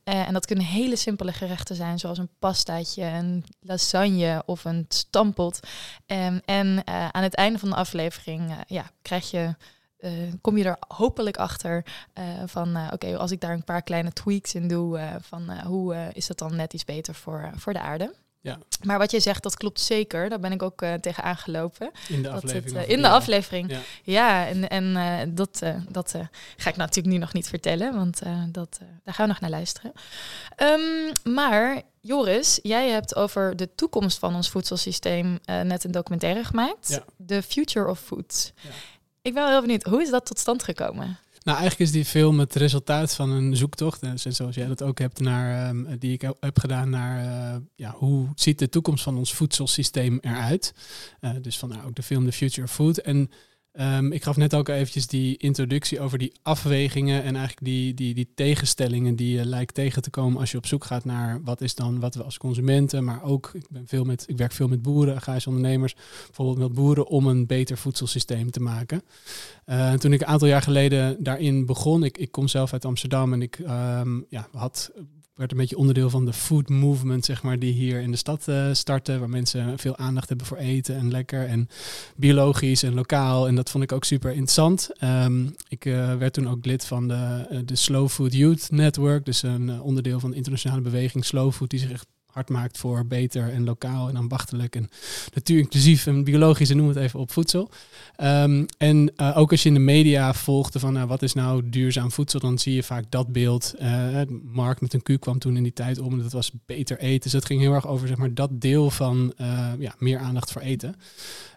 en 0.04 0.32
dat 0.32 0.46
kunnen 0.46 0.64
hele 0.64 0.96
simpele 0.96 1.32
gerechten 1.32 1.76
zijn, 1.76 1.98
zoals 1.98 2.18
een 2.18 2.30
pastaatje, 2.38 3.04
een 3.04 3.44
lasagne 3.60 4.42
of 4.46 4.64
een 4.64 4.84
stampot. 4.88 5.60
Um, 6.06 6.40
en 6.44 6.86
aan 6.86 7.22
het 7.22 7.34
einde 7.34 7.58
van 7.58 7.68
de 7.68 7.76
aflevering 7.76 8.54
ja, 8.66 8.90
krijg 9.02 9.30
je 9.30 9.54
uh, 10.06 10.32
kom 10.40 10.56
je 10.56 10.64
er 10.64 10.76
hopelijk 10.88 11.36
achter 11.36 11.84
uh, 12.18 12.24
van, 12.46 12.76
uh, 12.76 12.88
oké, 12.92 13.16
als 13.16 13.30
ik 13.30 13.40
daar 13.40 13.52
een 13.52 13.64
paar 13.64 13.82
kleine 13.82 14.12
tweaks 14.12 14.54
in 14.54 14.68
doe, 14.68 15.00
van 15.20 15.60
hoe 15.60 16.10
is 16.12 16.26
dat 16.26 16.38
dan 16.38 16.56
net 16.56 16.72
iets 16.72 16.84
beter 16.84 17.14
voor, 17.14 17.50
voor 17.56 17.72
de 17.72 17.80
aarde. 17.80 18.14
Ja. 18.40 18.58
Maar 18.84 18.98
wat 18.98 19.10
je 19.10 19.20
zegt, 19.20 19.42
dat 19.42 19.56
klopt 19.56 19.80
zeker. 19.80 20.28
Daar 20.28 20.40
ben 20.40 20.52
ik 20.52 20.62
ook 20.62 20.84
tegen 21.00 21.22
aangelopen. 21.22 21.90
In 22.08 22.22
de 22.22 22.30
aflevering. 22.30 22.78
Het, 22.78 22.88
in 22.88 23.02
de 23.02 23.08
aflevering. 23.08 23.70
Ja, 23.70 23.80
ja 24.02 24.46
en, 24.46 24.68
en 24.68 25.34
dat, 25.34 25.62
dat 25.88 26.14
ga 26.56 26.70
ik 26.70 26.76
natuurlijk 26.76 27.14
nu 27.14 27.20
nog 27.20 27.32
niet 27.32 27.48
vertellen, 27.48 27.94
want 27.94 28.22
dat, 28.48 28.78
daar 29.04 29.14
gaan 29.14 29.26
we 29.26 29.32
nog 29.32 29.40
naar 29.40 29.50
luisteren. 29.50 29.92
Um, 30.56 31.34
maar 31.34 31.82
Joris, 32.00 32.58
jij 32.62 32.88
hebt 32.88 33.16
over 33.16 33.56
de 33.56 33.74
toekomst 33.74 34.18
van 34.18 34.34
ons 34.34 34.50
voedselsysteem 34.50 35.38
net 35.44 35.84
een 35.84 35.90
documentaire 35.90 36.44
gemaakt. 36.44 37.00
The 37.26 37.42
Future 37.42 37.88
of 37.88 38.00
Food. 38.00 38.52
Ik 39.26 39.34
ben 39.34 39.42
wel 39.42 39.52
heel 39.52 39.60
benieuwd, 39.60 39.82
hoe 39.82 40.02
is 40.02 40.10
dat 40.10 40.26
tot 40.26 40.38
stand 40.38 40.62
gekomen? 40.62 41.18
Nou, 41.42 41.58
eigenlijk 41.58 41.80
is 41.80 41.90
die 41.90 42.04
film 42.04 42.38
het 42.38 42.54
resultaat 42.54 43.14
van 43.14 43.30
een 43.30 43.56
zoektocht. 43.56 44.00
Zoals 44.14 44.54
jij 44.54 44.66
dat 44.66 44.82
ook 44.82 44.98
hebt, 44.98 45.20
naar, 45.20 45.68
um, 45.68 45.98
die 45.98 46.12
ik 46.12 46.20
heb 46.40 46.58
gedaan 46.58 46.90
naar 46.90 47.24
uh, 47.24 47.60
ja, 47.74 47.90
hoe 47.90 48.28
ziet 48.34 48.58
de 48.58 48.68
toekomst 48.68 49.02
van 49.02 49.16
ons 49.16 49.34
voedselsysteem 49.34 50.18
eruit. 50.20 50.74
Uh, 51.20 51.30
dus 51.42 51.58
vandaar 51.58 51.86
ook 51.86 51.94
de 51.94 52.02
film 52.02 52.24
The 52.24 52.32
Future 52.32 52.66
of 52.66 52.72
Food. 52.72 52.98
En 52.98 53.30
Um, 53.80 54.12
ik 54.12 54.22
gaf 54.22 54.36
net 54.36 54.54
ook 54.54 54.68
eventjes 54.68 55.06
die 55.06 55.36
introductie 55.36 56.00
over 56.00 56.18
die 56.18 56.32
afwegingen 56.42 57.22
en 57.22 57.36
eigenlijk 57.36 57.66
die, 57.66 57.94
die, 57.94 58.14
die 58.14 58.28
tegenstellingen 58.34 59.16
die 59.16 59.36
je 59.36 59.44
lijkt 59.44 59.74
tegen 59.74 60.02
te 60.02 60.10
komen 60.10 60.40
als 60.40 60.50
je 60.50 60.56
op 60.56 60.66
zoek 60.66 60.84
gaat 60.84 61.04
naar 61.04 61.42
wat 61.42 61.60
is 61.60 61.74
dan 61.74 62.00
wat 62.00 62.14
we 62.14 62.22
als 62.22 62.38
consumenten, 62.38 63.04
maar 63.04 63.22
ook 63.22 63.50
ik, 63.54 63.66
ben 63.70 63.86
veel 63.86 64.04
met, 64.04 64.24
ik 64.28 64.36
werk 64.36 64.52
veel 64.52 64.68
met 64.68 64.82
boeren, 64.82 65.16
agrarische 65.16 65.48
ondernemers, 65.48 65.94
bijvoorbeeld 66.26 66.58
met 66.58 66.72
boeren 66.72 67.06
om 67.06 67.26
een 67.26 67.46
beter 67.46 67.78
voedselsysteem 67.78 68.50
te 68.50 68.60
maken. 68.60 69.02
Uh, 69.66 69.92
toen 69.92 70.12
ik 70.12 70.20
een 70.20 70.26
aantal 70.26 70.48
jaar 70.48 70.62
geleden 70.62 71.22
daarin 71.22 71.66
begon, 71.66 72.04
ik, 72.04 72.18
ik 72.18 72.30
kom 72.30 72.48
zelf 72.48 72.72
uit 72.72 72.84
Amsterdam 72.84 73.32
en 73.32 73.42
ik 73.42 73.58
um, 73.58 74.26
ja, 74.28 74.48
had 74.52 74.92
werd 75.36 75.50
een 75.50 75.56
beetje 75.56 75.76
onderdeel 75.76 76.10
van 76.10 76.24
de 76.24 76.32
food 76.32 76.68
movement, 76.68 77.24
zeg 77.24 77.42
maar, 77.42 77.58
die 77.58 77.72
hier 77.72 78.00
in 78.00 78.10
de 78.10 78.16
stad 78.16 78.46
uh, 78.48 78.68
starten, 78.72 79.18
waar 79.18 79.30
mensen 79.30 79.78
veel 79.78 79.96
aandacht 79.96 80.28
hebben 80.28 80.46
voor 80.46 80.56
eten 80.56 80.96
en 80.96 81.10
lekker 81.10 81.46
en 81.46 81.68
biologisch 82.16 82.82
en 82.82 82.94
lokaal. 82.94 83.48
En 83.48 83.54
dat 83.54 83.70
vond 83.70 83.84
ik 83.84 83.92
ook 83.92 84.04
super 84.04 84.30
interessant. 84.30 84.90
Um, 85.02 85.54
ik 85.68 85.84
uh, 85.84 86.14
werd 86.14 86.32
toen 86.32 86.48
ook 86.48 86.64
lid 86.64 86.86
van 86.86 87.08
de, 87.08 87.46
uh, 87.50 87.58
de 87.64 87.76
Slow 87.76 88.08
Food 88.08 88.34
Youth 88.34 88.70
Network, 88.70 89.24
dus 89.24 89.42
een 89.42 89.80
onderdeel 89.80 90.20
van 90.20 90.30
de 90.30 90.36
internationale 90.36 90.80
beweging 90.82 91.24
Slow 91.24 91.52
Food, 91.52 91.70
die 91.70 91.80
zich 91.80 91.90
echt 91.90 92.06
hard 92.36 92.48
maakt 92.48 92.78
voor 92.78 93.06
beter 93.06 93.52
en 93.52 93.64
lokaal 93.64 94.08
en 94.08 94.16
ambachtelijk 94.16 94.76
en 94.76 94.88
natuurinclusief 95.34 96.06
en 96.06 96.24
biologisch 96.24 96.70
en 96.70 96.76
noem 96.76 96.88
het 96.88 96.96
even 96.96 97.20
op 97.20 97.32
voedsel. 97.32 97.70
Um, 98.22 98.66
en 98.78 99.12
uh, 99.16 99.36
ook 99.38 99.50
als 99.50 99.62
je 99.62 99.68
in 99.68 99.74
de 99.74 99.80
media 99.80 100.34
volgde 100.34 100.78
van 100.78 100.92
nou, 100.92 101.06
wat 101.06 101.22
is 101.22 101.32
nou 101.32 101.68
duurzaam 101.68 102.10
voedsel, 102.10 102.40
dan 102.40 102.58
zie 102.58 102.74
je 102.74 102.82
vaak 102.82 103.04
dat 103.08 103.32
beeld. 103.32 103.74
Uh, 103.80 104.20
Mark 104.42 104.80
met 104.80 104.94
een 104.94 105.02
Q 105.02 105.20
kwam 105.20 105.38
toen 105.38 105.56
in 105.56 105.62
die 105.62 105.72
tijd 105.72 105.98
om 105.98 106.12
en 106.12 106.22
dat 106.22 106.32
was 106.32 106.50
beter 106.66 106.98
eten. 106.98 107.20
Dus 107.20 107.32
het 107.32 107.44
ging 107.44 107.60
heel 107.60 107.74
erg 107.74 107.86
over 107.86 108.08
zeg 108.08 108.16
maar, 108.16 108.34
dat 108.34 108.50
deel 108.52 108.90
van 108.90 109.34
ja, 109.78 109.94
meer 109.98 110.18
aandacht 110.18 110.52
voor 110.52 110.62
eten. 110.62 110.96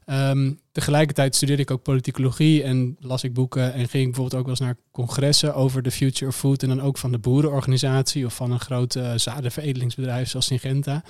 Ehm, 0.09 0.51
tegelijkertijd 0.71 1.35
studeerde 1.35 1.61
ik 1.61 1.71
ook 1.71 1.81
politicologie 1.81 2.63
en 2.63 2.97
las 2.99 3.23
ik 3.23 3.33
boeken 3.33 3.73
en 3.73 3.89
ging 3.89 4.05
bijvoorbeeld 4.05 4.33
ook 4.33 4.41
wel 4.41 4.49
eens 4.49 4.59
naar 4.59 4.77
congressen 4.91 5.55
over 5.55 5.81
de 5.81 5.91
future 5.91 6.27
of 6.27 6.35
food 6.35 6.63
en 6.63 6.69
dan 6.69 6.81
ook 6.81 6.97
van 6.97 7.11
de 7.11 7.17
boerenorganisatie 7.17 8.25
of 8.25 8.35
van 8.35 8.51
een 8.51 8.59
groot 8.59 8.95
uh, 8.95 9.11
zadenveredelingsbedrijf 9.15 10.29
zoals 10.29 10.45
Syngenta. 10.45 10.93
En 10.93 11.01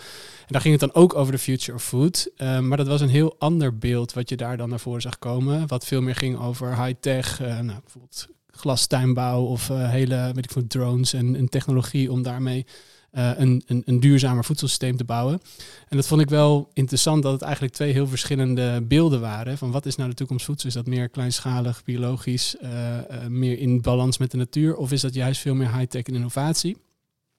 daar 0.47 0.61
ging 0.61 0.79
het 0.79 0.91
dan 0.91 1.01
ook 1.01 1.15
over 1.15 1.31
de 1.31 1.39
future 1.39 1.77
of 1.77 1.83
food, 1.83 2.29
ehm, 2.35 2.67
maar 2.67 2.77
dat 2.77 2.87
was 2.87 3.01
een 3.01 3.09
heel 3.09 3.35
ander 3.37 3.77
beeld 3.77 4.13
wat 4.13 4.29
je 4.29 4.37
daar 4.37 4.57
dan 4.57 4.69
naar 4.69 4.79
voren 4.79 5.01
zag 5.01 5.19
komen, 5.19 5.67
wat 5.67 5.85
veel 5.85 6.01
meer 6.01 6.15
ging 6.15 6.39
over 6.39 6.83
high-tech, 6.85 7.41
uh, 7.41 7.59
nou, 7.59 7.79
bijvoorbeeld 7.79 8.27
glastuinbouw 8.51 9.43
of 9.43 9.69
uh, 9.69 9.89
hele 9.89 10.31
weet 10.33 10.55
ik 10.55 10.69
drones 10.69 11.13
en, 11.13 11.35
en 11.35 11.49
technologie 11.49 12.11
om 12.11 12.23
daarmee 12.23 12.65
uh, 13.11 13.31
een, 13.35 13.63
een, 13.65 13.81
een, 13.85 13.99
duurzamer 13.99 14.45
voedselsysteem 14.45 14.97
te 14.97 15.03
bouwen. 15.03 15.41
En 15.87 15.97
dat 15.97 16.07
vond 16.07 16.21
ik 16.21 16.29
wel 16.29 16.69
interessant 16.73 17.23
dat 17.23 17.31
het 17.31 17.41
eigenlijk 17.41 17.73
twee 17.73 17.91
heel 17.91 18.07
verschillende 18.07 18.81
beelden 18.81 19.21
waren. 19.21 19.57
Van 19.57 19.71
wat 19.71 19.85
is 19.85 19.95
nou 19.95 20.09
de 20.09 20.15
toekomst 20.15 20.45
voedsel? 20.45 20.67
Is 20.67 20.75
dat 20.75 20.85
meer 20.85 21.09
kleinschalig, 21.09 21.83
biologisch, 21.83 22.55
uh, 22.61 22.69
uh, 22.69 23.25
meer 23.27 23.59
in 23.59 23.81
balans 23.81 24.17
met 24.17 24.31
de 24.31 24.37
natuur? 24.37 24.75
Of 24.75 24.91
is 24.91 25.01
dat 25.01 25.13
juist 25.13 25.41
veel 25.41 25.55
meer 25.55 25.75
high-tech 25.75 26.03
en 26.03 26.15
innovatie? 26.15 26.77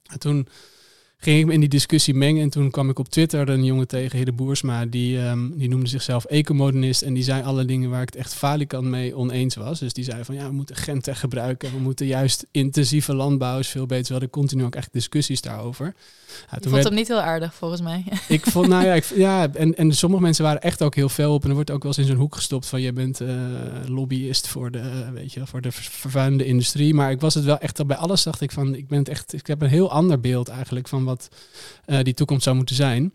En 0.06 0.18
toen 0.18 0.48
ging 1.20 1.38
ik 1.38 1.46
me 1.46 1.52
in 1.52 1.60
die 1.60 1.68
discussie 1.68 2.14
mengen. 2.14 2.42
En 2.42 2.50
toen 2.50 2.70
kwam 2.70 2.90
ik 2.90 2.98
op 2.98 3.08
Twitter 3.08 3.48
een 3.48 3.64
jongen 3.64 3.88
tegen, 3.88 4.18
Hede 4.18 4.32
Boersma, 4.32 4.86
die, 4.86 5.18
um, 5.18 5.58
die 5.58 5.68
noemde 5.68 5.88
zichzelf 5.88 6.24
ecomodernist. 6.24 7.02
En 7.02 7.14
die 7.14 7.22
zei 7.22 7.42
alle 7.42 7.64
dingen 7.64 7.90
waar 7.90 8.02
ik 8.02 8.08
het 8.08 8.16
echt 8.16 8.34
falikant 8.34 8.84
mee 8.84 9.16
oneens 9.16 9.54
was. 9.54 9.78
Dus 9.78 9.92
die 9.92 10.04
zei 10.04 10.24
van 10.24 10.34
ja, 10.34 10.46
we 10.46 10.52
moeten 10.52 10.76
gentech 10.76 11.20
gebruiken. 11.20 11.72
We 11.72 11.78
moeten 11.78 12.06
juist 12.06 12.46
intensieve 12.50 13.14
landbouw 13.14 13.58
is 13.58 13.68
veel 13.68 13.86
beter. 13.86 14.06
We 14.06 14.12
hadden 14.12 14.30
continu 14.30 14.64
ook 14.64 14.74
echt 14.74 14.92
discussies 14.92 15.40
daarover. 15.40 15.94
Ja, 16.30 16.56
toen 16.56 16.60
vond 16.62 16.74
werd... 16.74 16.84
hem 16.84 16.94
niet 16.94 17.08
heel 17.08 17.20
aardig 17.20 17.54
volgens 17.54 17.80
mij. 17.80 18.04
Ik 18.28 18.46
vond, 18.46 18.68
nou 18.68 18.84
ja, 18.84 18.94
ik, 18.94 19.04
ja 19.04 19.52
en, 19.52 19.76
en 19.76 19.92
sommige 19.92 20.22
mensen 20.22 20.44
waren 20.44 20.60
echt 20.60 20.82
ook 20.82 20.94
heel 20.94 21.08
fel 21.08 21.34
op. 21.34 21.42
En 21.42 21.48
er 21.48 21.54
wordt 21.54 21.70
ook 21.70 21.82
wel 21.82 21.92
eens 21.92 22.00
in 22.00 22.06
zo'n 22.06 22.20
hoek 22.20 22.34
gestopt 22.34 22.66
van 22.66 22.80
je 22.80 22.92
bent 22.92 23.20
uh, 23.20 23.28
lobbyist 23.86 24.48
voor 24.48 24.70
de, 24.70 25.10
weet 25.12 25.32
je, 25.32 25.46
voor 25.46 25.60
de 25.60 25.72
vervuilende 25.72 26.44
industrie. 26.44 26.94
Maar 26.94 27.10
ik 27.10 27.20
was 27.20 27.34
het 27.34 27.44
wel 27.44 27.58
echt, 27.58 27.86
bij 27.86 27.96
alles 27.96 28.22
dacht 28.22 28.40
ik 28.40 28.52
van, 28.52 28.74
ik 28.74 28.88
ben 28.88 28.98
het 28.98 29.08
echt, 29.08 29.32
ik 29.32 29.46
heb 29.46 29.62
een 29.62 29.68
heel 29.68 29.90
ander 29.90 30.20
beeld 30.20 30.48
eigenlijk 30.48 30.88
van 30.88 31.04
wat 31.10 31.28
uh, 31.86 31.98
die 32.02 32.14
toekomst 32.14 32.44
zou 32.44 32.56
moeten 32.56 32.76
zijn. 32.76 33.12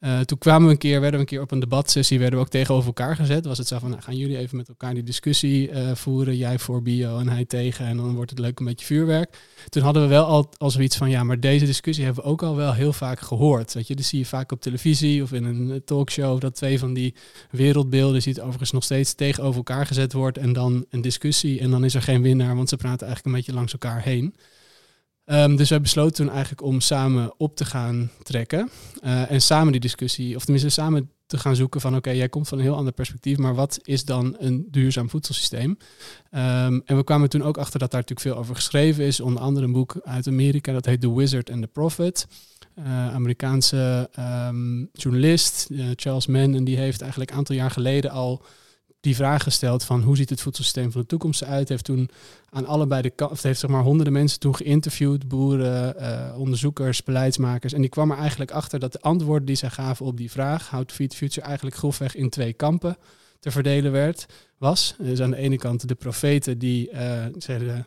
Uh, 0.00 0.20
toen 0.20 0.38
kwamen 0.38 0.66
we 0.66 0.72
een 0.72 0.78
keer, 0.78 1.00
werden 1.00 1.12
we 1.12 1.18
een 1.18 1.32
keer 1.32 1.40
op 1.40 1.50
een 1.50 1.58
debatsessie, 1.58 2.18
werden 2.18 2.38
we 2.38 2.44
ook 2.44 2.50
tegenover 2.50 2.86
elkaar 2.86 3.16
gezet. 3.16 3.44
Was 3.44 3.58
het 3.58 3.66
zo 3.66 3.78
van, 3.78 3.90
nou, 3.90 4.02
gaan 4.02 4.16
jullie 4.16 4.38
even 4.38 4.56
met 4.56 4.68
elkaar 4.68 4.94
die 4.94 5.02
discussie 5.02 5.70
uh, 5.70 5.94
voeren, 5.94 6.36
jij 6.36 6.58
voor 6.58 6.82
bio 6.82 7.18
en 7.18 7.28
hij 7.28 7.44
tegen, 7.44 7.86
en 7.86 7.96
dan 7.96 8.14
wordt 8.14 8.30
het 8.30 8.38
leuk 8.38 8.58
een 8.58 8.66
beetje 8.66 8.86
vuurwerk. 8.86 9.38
Toen 9.68 9.82
hadden 9.82 10.02
we 10.02 10.08
wel 10.08 10.24
al, 10.24 10.50
al 10.58 10.70
zoiets 10.70 10.96
van, 10.96 11.10
ja, 11.10 11.24
maar 11.24 11.40
deze 11.40 11.64
discussie 11.64 12.04
hebben 12.04 12.24
we 12.24 12.30
ook 12.30 12.42
al 12.42 12.56
wel 12.56 12.74
heel 12.74 12.92
vaak 12.92 13.20
gehoord. 13.20 13.74
Weet 13.74 13.86
je, 13.86 13.94
dat 13.96 14.04
zie 14.04 14.18
je 14.18 14.26
vaak 14.26 14.52
op 14.52 14.60
televisie 14.60 15.22
of 15.22 15.32
in 15.32 15.44
een 15.44 15.82
talkshow, 15.84 16.40
dat 16.40 16.54
twee 16.54 16.78
van 16.78 16.94
die 16.94 17.14
wereldbeelden, 17.50 18.20
die 18.20 18.32
het 18.32 18.42
overigens 18.42 18.72
nog 18.72 18.84
steeds 18.84 19.14
tegenover 19.14 19.56
elkaar 19.56 19.86
gezet 19.86 20.12
wordt, 20.12 20.38
en 20.38 20.52
dan 20.52 20.86
een 20.90 21.00
discussie, 21.00 21.60
en 21.60 21.70
dan 21.70 21.84
is 21.84 21.94
er 21.94 22.02
geen 22.02 22.22
winnaar, 22.22 22.56
want 22.56 22.68
ze 22.68 22.76
praten 22.76 23.06
eigenlijk 23.06 23.26
een 23.26 23.42
beetje 23.42 23.58
langs 23.58 23.72
elkaar 23.72 24.02
heen. 24.02 24.34
Um, 25.26 25.56
dus 25.56 25.68
wij 25.68 25.80
besloten 25.80 26.14
toen 26.14 26.30
eigenlijk 26.30 26.62
om 26.62 26.80
samen 26.80 27.34
op 27.36 27.56
te 27.56 27.64
gaan 27.64 28.10
trekken. 28.22 28.70
Uh, 29.04 29.30
en 29.30 29.42
samen 29.42 29.72
die 29.72 29.80
discussie, 29.80 30.36
of 30.36 30.42
tenminste 30.42 30.70
samen 30.70 31.10
te 31.26 31.38
gaan 31.38 31.56
zoeken 31.56 31.80
van 31.80 31.96
oké, 31.96 32.10
jij 32.10 32.28
komt 32.28 32.48
van 32.48 32.58
een 32.58 32.64
heel 32.64 32.76
ander 32.76 32.92
perspectief, 32.92 33.38
maar 33.38 33.54
wat 33.54 33.78
is 33.82 34.04
dan 34.04 34.36
een 34.38 34.68
duurzaam 34.70 35.10
voedselsysteem? 35.10 35.70
Um, 35.70 36.82
en 36.84 36.96
we 36.96 37.04
kwamen 37.04 37.28
toen 37.28 37.42
ook 37.42 37.58
achter 37.58 37.78
dat 37.78 37.90
daar 37.90 38.00
natuurlijk 38.00 38.28
veel 38.28 38.38
over 38.38 38.54
geschreven 38.54 39.04
is. 39.04 39.20
Onder 39.20 39.42
andere 39.42 39.66
een 39.66 39.72
boek 39.72 40.00
uit 40.04 40.26
Amerika, 40.26 40.72
dat 40.72 40.84
heet 40.84 41.00
The 41.00 41.14
Wizard 41.14 41.50
and 41.50 41.62
the 41.62 41.68
Prophet. 41.68 42.26
Uh, 42.78 43.14
Amerikaanse 43.14 44.10
um, 44.48 44.88
journalist, 44.92 45.66
uh, 45.70 45.86
Charles 45.94 46.26
Mann, 46.26 46.54
en 46.54 46.64
die 46.64 46.76
heeft 46.76 47.00
eigenlijk 47.00 47.30
een 47.30 47.36
aantal 47.36 47.54
jaar 47.56 47.70
geleden 47.70 48.10
al 48.10 48.44
die 49.06 49.16
vraag 49.16 49.42
gesteld 49.42 49.84
van 49.84 50.02
hoe 50.02 50.16
ziet 50.16 50.30
het 50.30 50.40
voedselsysteem 50.40 50.92
van 50.92 51.00
de 51.00 51.06
toekomst 51.06 51.42
eruit. 51.42 51.68
Heeft 51.68 51.84
toen 51.84 52.10
aan 52.50 52.66
allebei 52.66 53.02
de 53.02 53.10
kanten, 53.10 53.38
heeft 53.42 53.60
zeg 53.60 53.70
maar 53.70 53.82
honderden 53.82 54.12
mensen 54.12 54.40
toen 54.40 54.56
geïnterviewd, 54.56 55.28
boeren, 55.28 55.94
uh, 56.00 56.38
onderzoekers, 56.38 57.02
beleidsmakers. 57.02 57.72
En 57.72 57.80
die 57.80 57.90
kwam 57.90 58.10
er 58.10 58.18
eigenlijk 58.18 58.50
achter 58.50 58.78
dat 58.78 58.92
de 58.92 59.00
antwoorden 59.00 59.46
die 59.46 59.56
zij 59.56 59.70
gaven 59.70 60.06
op 60.06 60.16
die 60.16 60.30
vraag, 60.30 60.68
to 60.68 60.94
feed 60.94 61.14
future, 61.14 61.46
eigenlijk 61.46 61.76
grofweg 61.76 62.14
in 62.14 62.30
twee 62.30 62.52
kampen 62.52 62.96
te 63.40 63.50
verdelen 63.50 63.92
werd, 63.92 64.26
was. 64.58 64.94
Dus 64.98 65.20
aan 65.20 65.30
de 65.30 65.36
ene 65.36 65.56
kant 65.56 65.88
de 65.88 65.94
profeten 65.94 66.58
die 66.58 66.90
uh, 66.92 67.24
zeiden, 67.38 67.86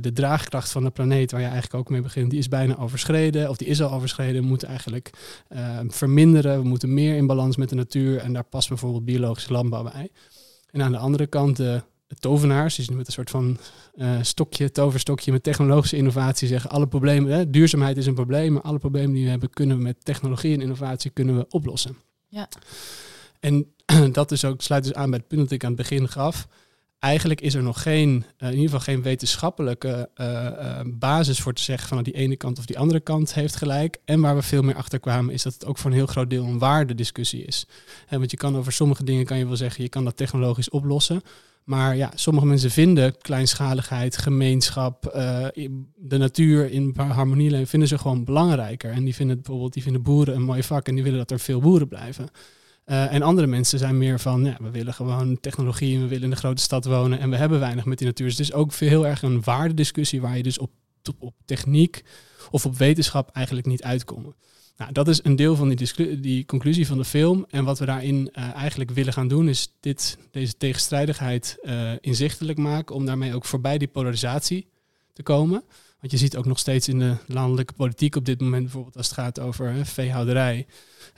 de 0.00 0.12
draagkracht 0.12 0.70
van 0.70 0.84
de 0.84 0.90
planeet, 0.90 1.30
waar 1.30 1.40
je 1.40 1.46
eigenlijk 1.46 1.74
ook 1.74 1.90
mee 1.90 2.00
begint, 2.00 2.30
die 2.30 2.38
is 2.38 2.48
bijna 2.48 2.78
overschreden. 2.78 3.48
Of 3.48 3.56
die 3.56 3.68
is 3.68 3.82
al 3.82 3.92
overschreden. 3.92 4.42
We 4.42 4.48
moeten 4.48 4.68
eigenlijk 4.68 5.10
uh, 5.52 5.78
verminderen. 5.88 6.62
We 6.62 6.68
moeten 6.68 6.94
meer 6.94 7.16
in 7.16 7.26
balans 7.26 7.56
met 7.56 7.68
de 7.68 7.74
natuur. 7.74 8.18
En 8.18 8.32
daar 8.32 8.44
past 8.44 8.68
bijvoorbeeld 8.68 9.04
biologische 9.04 9.52
landbouw 9.52 9.82
bij. 9.82 10.10
En 10.72 10.82
aan 10.82 10.92
de 10.92 10.98
andere 10.98 11.26
kant 11.26 11.56
de, 11.56 11.82
de 12.06 12.14
tovenaars, 12.14 12.74
die 12.74 12.96
met 12.96 13.06
een 13.06 13.12
soort 13.12 13.30
van 13.30 13.58
uh, 13.94 14.18
stokje, 14.22 14.70
toverstokje 14.70 15.32
met 15.32 15.42
technologische 15.42 15.96
innovatie 15.96 16.48
zeggen 16.48 16.70
alle 16.70 16.86
problemen, 16.86 17.32
hè, 17.32 17.50
duurzaamheid 17.50 17.96
is 17.96 18.06
een 18.06 18.14
probleem, 18.14 18.52
maar 18.52 18.62
alle 18.62 18.78
problemen 18.78 19.14
die 19.14 19.24
we 19.24 19.30
hebben 19.30 19.50
kunnen 19.50 19.76
we 19.76 19.82
met 19.82 20.04
technologie 20.04 20.54
en 20.54 20.60
innovatie 20.60 21.10
kunnen 21.10 21.36
we 21.36 21.46
oplossen. 21.48 21.96
Ja. 22.28 22.48
En 23.40 23.74
dat 24.12 24.30
is 24.30 24.44
ook, 24.44 24.62
sluit 24.62 24.84
dus 24.84 24.94
aan 24.94 25.10
bij 25.10 25.18
het 25.18 25.28
punt 25.28 25.42
dat 25.42 25.50
ik 25.50 25.64
aan 25.64 25.72
het 25.72 25.80
begin 25.80 26.08
gaf. 26.08 26.48
Eigenlijk 27.02 27.40
is 27.40 27.54
er 27.54 27.62
nog 27.62 27.82
geen, 27.82 28.08
uh, 28.08 28.48
in 28.48 28.54
ieder 28.54 28.64
geval 28.64 28.80
geen 28.80 29.02
wetenschappelijke 29.02 30.08
uh, 30.16 30.80
basis 30.86 31.40
voor 31.40 31.52
te 31.52 31.62
zeggen 31.62 31.88
van 31.88 32.02
die 32.02 32.12
ene 32.12 32.36
kant 32.36 32.58
of 32.58 32.66
die 32.66 32.78
andere 32.78 33.00
kant 33.00 33.34
heeft 33.34 33.56
gelijk. 33.56 33.98
En 34.04 34.20
waar 34.20 34.34
we 34.34 34.42
veel 34.42 34.62
meer 34.62 34.74
achter 34.74 35.00
kwamen 35.00 35.34
is 35.34 35.42
dat 35.42 35.52
het 35.52 35.66
ook 35.66 35.78
voor 35.78 35.90
een 35.90 35.96
heel 35.96 36.06
groot 36.06 36.30
deel 36.30 36.44
een 36.44 36.58
waardediscussie 36.58 37.44
is. 37.44 37.66
Want 38.10 38.30
je 38.30 38.36
kan 38.36 38.56
over 38.56 38.72
sommige 38.72 39.04
dingen 39.04 39.24
kan 39.24 39.38
je 39.38 39.46
wel 39.46 39.56
zeggen, 39.56 39.82
je 39.82 39.88
kan 39.88 40.04
dat 40.04 40.16
technologisch 40.16 40.70
oplossen. 40.70 41.22
Maar 41.64 41.96
ja, 41.96 42.12
sommige 42.14 42.46
mensen 42.46 42.70
vinden 42.70 43.18
kleinschaligheid, 43.18 44.16
gemeenschap, 44.18 45.02
de 45.96 46.18
natuur 46.18 46.70
in 46.70 46.94
harmonie 46.96 47.66
vinden 47.66 47.88
ze 47.88 47.98
gewoon 47.98 48.24
belangrijker. 48.24 48.90
En 48.90 49.04
die 49.04 49.14
vinden 49.14 49.36
bijvoorbeeld, 49.36 49.72
die 49.72 49.82
vinden 49.82 50.02
boeren 50.02 50.34
een 50.34 50.42
mooi 50.42 50.62
vak 50.62 50.88
en 50.88 50.94
die 50.94 51.04
willen 51.04 51.18
dat 51.18 51.30
er 51.30 51.40
veel 51.40 51.60
boeren 51.60 51.88
blijven. 51.88 52.28
Uh, 52.86 53.12
en 53.12 53.22
andere 53.22 53.46
mensen 53.46 53.78
zijn 53.78 53.98
meer 53.98 54.20
van, 54.20 54.44
ja, 54.44 54.56
we 54.60 54.70
willen 54.70 54.94
gewoon 54.94 55.40
technologie 55.40 55.94
en 55.94 56.02
we 56.02 56.08
willen 56.08 56.24
in 56.24 56.30
de 56.30 56.36
grote 56.36 56.62
stad 56.62 56.84
wonen 56.84 57.18
en 57.18 57.30
we 57.30 57.36
hebben 57.36 57.60
weinig 57.60 57.84
met 57.84 57.98
die 57.98 58.06
natuur. 58.06 58.26
Dus 58.26 58.38
het 58.38 58.46
is 58.46 58.52
ook 58.52 58.72
veel, 58.72 58.88
heel 58.88 59.06
erg 59.06 59.22
een 59.22 59.42
waardediscussie 59.42 60.20
waar 60.20 60.36
je 60.36 60.42
dus 60.42 60.58
op, 60.58 60.70
op, 61.18 61.34
techniek 61.44 62.04
of 62.50 62.66
op 62.66 62.76
wetenschap 62.76 63.30
eigenlijk 63.32 63.66
niet 63.66 63.82
uitkomt. 63.82 64.34
Nou, 64.76 64.92
dat 64.92 65.08
is 65.08 65.24
een 65.24 65.36
deel 65.36 65.56
van 65.56 65.68
die, 66.20 66.44
conclusie 66.44 66.86
van 66.86 66.98
de 66.98 67.04
film. 67.04 67.46
En 67.50 67.64
wat 67.64 67.78
we 67.78 67.84
daarin 67.84 68.30
uh, 68.32 68.54
eigenlijk 68.54 68.90
willen 68.90 69.12
gaan 69.12 69.28
doen, 69.28 69.48
is 69.48 69.72
dit, 69.80 70.18
deze 70.30 70.56
tegenstrijdigheid 70.56 71.58
uh, 71.62 71.92
inzichtelijk 72.00 72.58
maken. 72.58 72.94
Om 72.94 73.06
daarmee 73.06 73.34
ook 73.34 73.44
voorbij 73.44 73.78
die 73.78 73.88
polarisatie 73.88 74.66
te 75.12 75.22
komen. 75.22 75.64
Want 76.02 76.14
je 76.14 76.20
ziet 76.20 76.36
ook 76.36 76.46
nog 76.46 76.58
steeds 76.58 76.88
in 76.88 76.98
de 76.98 77.16
landelijke 77.26 77.72
politiek 77.72 78.16
op 78.16 78.24
dit 78.24 78.40
moment, 78.40 78.62
bijvoorbeeld 78.62 78.96
als 78.96 79.06
het 79.06 79.14
gaat 79.14 79.40
over 79.40 79.72
hè, 79.72 79.84
veehouderij, 79.84 80.66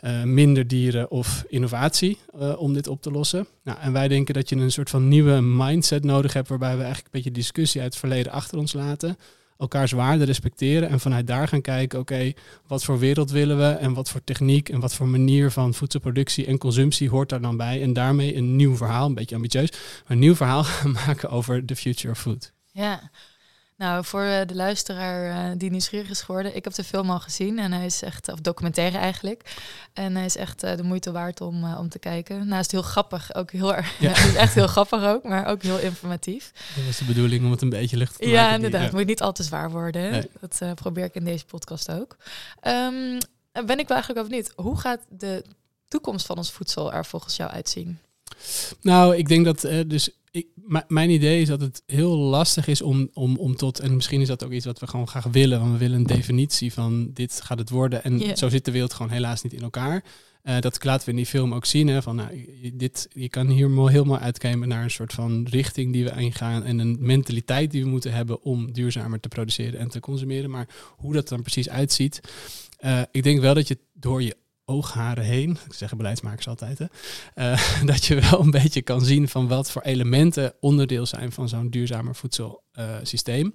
uh, 0.03 0.23
minder 0.23 0.67
dieren 0.67 1.11
of 1.11 1.45
innovatie 1.49 2.19
om 2.57 2.75
dit 2.75 2.87
op 2.87 3.03
te 3.03 3.11
lossen. 3.11 3.47
Nou, 3.63 3.79
en 3.79 3.93
wij 3.93 4.09
denken 4.09 4.35
dat 4.35 4.49
je 4.49 4.57
een 4.57 4.73
soort 4.73 4.91
van 4.91 5.09
nieuwe 5.09 5.41
mindset 5.41 6.05
nodig 6.05 6.33
hebt, 6.33 6.49
waarbij 6.49 6.77
we 6.77 6.83
eigenlijk 6.83 7.05
een 7.05 7.21
beetje 7.21 7.41
discussie 7.41 7.81
uit 7.81 7.91
het 7.91 8.01
verleden 8.01 8.33
achter 8.33 8.59
ons 8.59 8.73
laten 8.73 9.17
elkaars 9.59 9.93
waarden 9.93 10.27
respecteren 10.27 10.89
en 10.89 11.01
vanuit 11.01 11.27
daar 11.27 11.49
gaan 11.49 11.61
kijken, 11.61 11.99
oké, 11.99 12.33
wat 12.67 12.85
voor 12.85 12.99
wereld 12.99 13.31
willen 13.31 13.59
we 13.59 13.69
en 13.69 13.95
wat 13.95 14.11
voor 14.11 14.25
techniek 14.25 14.69
en 14.69 14.81
wat 14.81 14.95
voor 14.95 15.09
manier 15.09 15.51
van 15.51 15.75
voedselproductie 15.75 16.47
en 16.47 16.59
consumptie 16.59 17.09
hoort 17.09 17.29
daar 17.29 17.41
dan 17.41 17.57
bij. 17.57 17.83
En 17.83 17.93
daarmee 17.93 18.37
een 18.37 18.57
nieuw 18.57 18.77
verhaal, 18.77 19.07
een 19.07 19.15
beetje 19.15 19.35
ambitieus, 19.35 19.71
maar 19.71 19.81
een 20.07 20.19
nieuw 20.19 20.35
verhaal 20.35 20.65
gaan 20.75 20.93
maken 20.93 21.31
over 21.31 21.65
the 21.65 21.77
future 21.77 22.13
of 22.13 22.21
food. 22.21 22.53
Ja, 22.73 23.11
nou, 23.77 24.05
voor 24.05 24.23
eh, 24.23 24.47
de 24.47 24.55
luisteraar 24.55 25.51
uh, 25.51 25.59
die 25.59 25.71
nieuwsgierig 25.71 26.11
is 26.11 26.21
geworden, 26.21 26.57
ik 26.57 26.65
heb 26.65 26.75
de 26.75 26.85
film 26.85 27.11
al 27.11 27.21
gezien 27.21 27.59
en 27.59 27.73
hij 27.73 27.87
is 27.87 28.03
echt, 28.03 28.33
of 28.33 28.41
documentaire 28.41 28.99
eigenlijk, 28.99 29.55
en 29.93 30.15
hij 30.17 30.25
is 30.25 30.37
echt 30.37 30.65
uh, 30.65 30.77
de 30.77 30.83
moeite 30.83 31.13
waard 31.13 31.41
om, 31.41 31.75
om 31.75 31.89
te 31.89 31.99
kijken. 31.99 32.49
Nou, 32.49 32.61
is 32.61 32.71
heel 32.71 32.83
grappig, 32.83 33.35
ook 33.35 33.51
heel 33.51 33.75
erg, 33.75 34.01
ja. 34.01 34.11
echt 34.37 34.55
heel 34.55 34.67
grappig 34.67 35.05
ook, 35.05 35.25
maar 35.25 35.47
ook 35.47 35.63
heel 35.63 35.79
informatief. 35.79 36.53
Dat 36.75 36.85
was 36.85 36.99
de 36.99 37.05
bedoeling 37.05 37.45
om 37.45 37.51
het 37.51 37.63
een 37.63 37.69
beetje 37.69 37.97
luchtig 37.97 38.17
te 38.17 38.29
ja, 38.29 38.33
maken. 38.33 38.55
Inderdaad, 38.55 38.73
ja, 38.73 38.77
inderdaad, 38.77 39.01
moet 39.01 39.09
niet 39.09 39.23
al 39.23 39.33
te 39.33 39.43
zwaar 39.43 39.71
worden. 39.71 40.11
Nee. 40.11 40.31
Dat 40.41 40.75
probeer 40.75 41.05
ik 41.05 41.15
in 41.15 41.25
deze 41.25 41.45
podcast 41.45 41.91
ook. 41.91 42.17
Um, 42.63 43.19
ben 43.53 43.79
ik 43.79 43.89
wel 43.89 43.97
eigenlijk 43.97 44.15
wel 44.15 44.25
benieuwd, 44.25 44.53
hoe 44.57 44.79
gaat 44.79 45.01
de 45.09 45.45
toekomst 45.89 46.27
van 46.27 46.37
ons 46.37 46.53
voedsel 46.53 46.93
er 46.93 47.07
volgens 47.07 47.37
jou 47.37 47.51
uitzien? 47.51 47.99
Nou, 48.81 49.17
ik 49.17 49.29
denk 49.29 49.45
dat 49.45 49.61
dus 49.87 50.11
ik, 50.35 50.47
mijn 50.89 51.11
idee 51.11 51.41
is 51.41 51.49
dat 51.49 51.61
het 51.61 51.83
heel 51.87 52.17
lastig 52.17 52.67
is 52.67 52.83
om, 52.83 53.09
om, 53.13 53.37
om 53.37 53.57
tot, 53.57 53.81
en 53.81 53.95
misschien 53.95 54.21
is 54.21 54.29
dat 54.29 54.45
ook 54.45 54.51
iets 54.51 54.65
wat 54.65 54.81
we 54.81 54.87
gewoon 54.87 55.09
graag 55.09 55.25
willen, 55.25 55.61
want 55.61 55.73
we 55.73 55.79
willen 55.79 55.97
een 55.97 56.07
definitie 56.07 56.73
van 56.73 57.11
dit 57.13 57.41
gaat 57.41 57.59
het 57.59 57.71
worden. 57.71 58.05
En 58.05 58.19
yeah. 58.19 58.37
zo 58.37 58.49
zit 58.49 58.65
de 58.65 58.71
wereld 58.71 58.93
gewoon 58.93 59.13
helaas 59.13 59.43
niet 59.43 59.53
in 59.53 59.63
elkaar. 59.63 60.05
Uh, 60.43 60.59
dat 60.61 60.85
laten 60.85 61.05
we 61.05 61.11
in 61.11 61.17
die 61.17 61.27
film 61.27 61.55
ook 61.55 61.65
zien. 61.65 61.89
Hè, 61.89 62.03
van, 62.03 62.17
nou, 62.17 62.47
dit, 62.75 63.09
je 63.13 63.29
kan 63.29 63.49
hier 63.49 63.71
mooi 63.71 64.11
uitkomen 64.11 64.69
naar 64.69 64.83
een 64.83 64.91
soort 64.91 65.13
van 65.13 65.47
richting 65.51 65.93
die 65.93 66.05
we 66.05 66.21
ingaan 66.21 66.65
en 66.65 66.79
een 66.79 66.97
mentaliteit 67.01 67.71
die 67.71 67.83
we 67.83 67.89
moeten 67.89 68.13
hebben 68.13 68.43
om 68.43 68.73
duurzamer 68.73 69.21
te 69.21 69.29
produceren 69.29 69.81
en 69.81 69.89
te 69.89 70.01
consumeren. 70.01 70.51
Maar 70.51 70.69
hoe 70.97 71.13
dat 71.13 71.29
dan 71.29 71.43
precies 71.43 71.69
uitziet, 71.69 72.21
uh, 72.85 73.03
ik 73.11 73.23
denk 73.23 73.41
wel 73.41 73.55
dat 73.55 73.69
je 73.69 73.79
door 73.93 74.23
je 74.23 74.37
oogharen 74.65 75.25
heen, 75.25 75.51
ik 75.51 75.73
zeggen 75.73 75.97
beleidsmakers 75.97 76.49
altijd, 76.49 76.79
hè, 76.79 76.87
eh, 77.35 77.85
dat 77.91 78.05
je 78.05 78.21
wel 78.21 78.41
een 78.41 78.51
beetje 78.51 78.83
kan 78.83 79.05
zien 79.05 79.29
van 79.29 79.49
wat 79.49 79.71
voor 79.71 79.83
elementen 79.83 80.55
onderdeel 80.61 81.07
zijn 81.07 81.33
van 81.33 81.49
zo'n 81.49 81.71
duurzamer 81.71 82.15
voedselsysteem. 82.15 83.55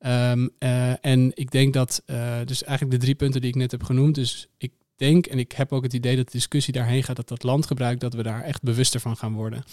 Um, 0.00 0.50
en 1.00 1.30
ik 1.34 1.50
denk 1.50 1.72
dat, 1.72 2.02
dus 2.44 2.64
eigenlijk 2.64 2.90
de 2.90 3.04
drie 3.04 3.14
punten 3.14 3.40
die 3.40 3.50
ik 3.50 3.56
net 3.56 3.70
heb 3.70 3.82
genoemd, 3.82 4.14
dus 4.14 4.48
ik 4.58 4.72
denk 4.96 5.26
en 5.26 5.38
ik 5.38 5.52
heb 5.52 5.72
ook 5.72 5.82
het 5.82 5.92
idee 5.92 6.16
dat 6.16 6.24
de 6.24 6.32
discussie 6.32 6.72
daarheen 6.72 7.02
gaat 7.02 7.16
dat 7.16 7.28
dat 7.28 7.42
landgebruik, 7.42 8.00
dat 8.00 8.14
we 8.14 8.22
daar 8.22 8.42
echt 8.42 8.62
bewuster 8.62 9.00
van 9.00 9.16
gaan 9.16 9.32
worden. 9.32 9.64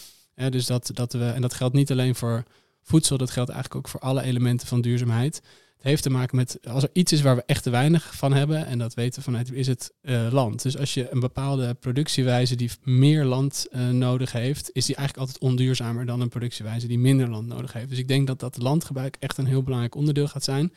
dus 0.50 0.65
dat, 0.65 0.89
dat 0.94 1.13
we, 1.13 1.25
en 1.29 1.41
dat 1.41 1.53
geldt 1.53 1.75
niet 1.75 1.91
alleen 1.91 2.15
voor 2.15 2.44
voedsel, 2.82 3.17
dat 3.17 3.32
geldt 3.32 3.50
eigenlijk 3.50 3.86
ook 3.86 3.91
voor 3.91 4.00
alle 4.00 4.22
elementen 4.22 4.67
van 4.67 4.82
duurzaamheid 4.82 5.41
heeft 5.86 6.04
te 6.04 6.10
maken 6.10 6.36
met 6.36 6.60
als 6.68 6.84
er 6.84 6.89
iets 6.94 7.12
is 7.12 7.22
waar 7.22 7.36
we 7.36 7.44
echt 7.46 7.63
te 7.63 7.70
weinig 7.70 8.15
van 8.15 8.34
hebben, 8.34 8.65
en 8.65 8.77
dat 8.77 8.94
weten 8.94 9.20
we 9.20 9.25
vanuit, 9.25 9.51
is 9.51 9.68
het 9.68 9.94
uh, 10.01 10.27
land. 10.32 10.62
Dus 10.62 10.77
als 10.77 10.94
je 10.94 11.12
een 11.12 11.20
bepaalde 11.20 11.74
productiewijze 11.74 12.56
die 12.56 12.72
meer 12.84 13.25
land 13.25 13.68
uh, 13.72 13.89
nodig 13.89 14.32
heeft, 14.32 14.70
is 14.74 14.86
die 14.86 14.96
eigenlijk 14.96 15.27
altijd 15.27 15.50
onduurzamer 15.50 16.06
dan 16.06 16.22
een 16.22 16.30
productiewijze 16.30 16.88
die 16.88 17.00
minder 17.00 17.30
land 17.30 17.48
nodig 17.48 17.74
heeft. 17.74 17.89
Dus 17.89 17.98
ik 17.98 18.08
denk 18.08 18.27
dat 18.27 18.39
dat 18.39 18.58
landgebruik 18.58 19.15
echt 19.20 19.38
een 19.38 19.46
heel 19.46 19.63
belangrijk 19.63 19.96
onderdeel 19.96 20.27
gaat 20.27 20.44
zijn. 20.44 20.74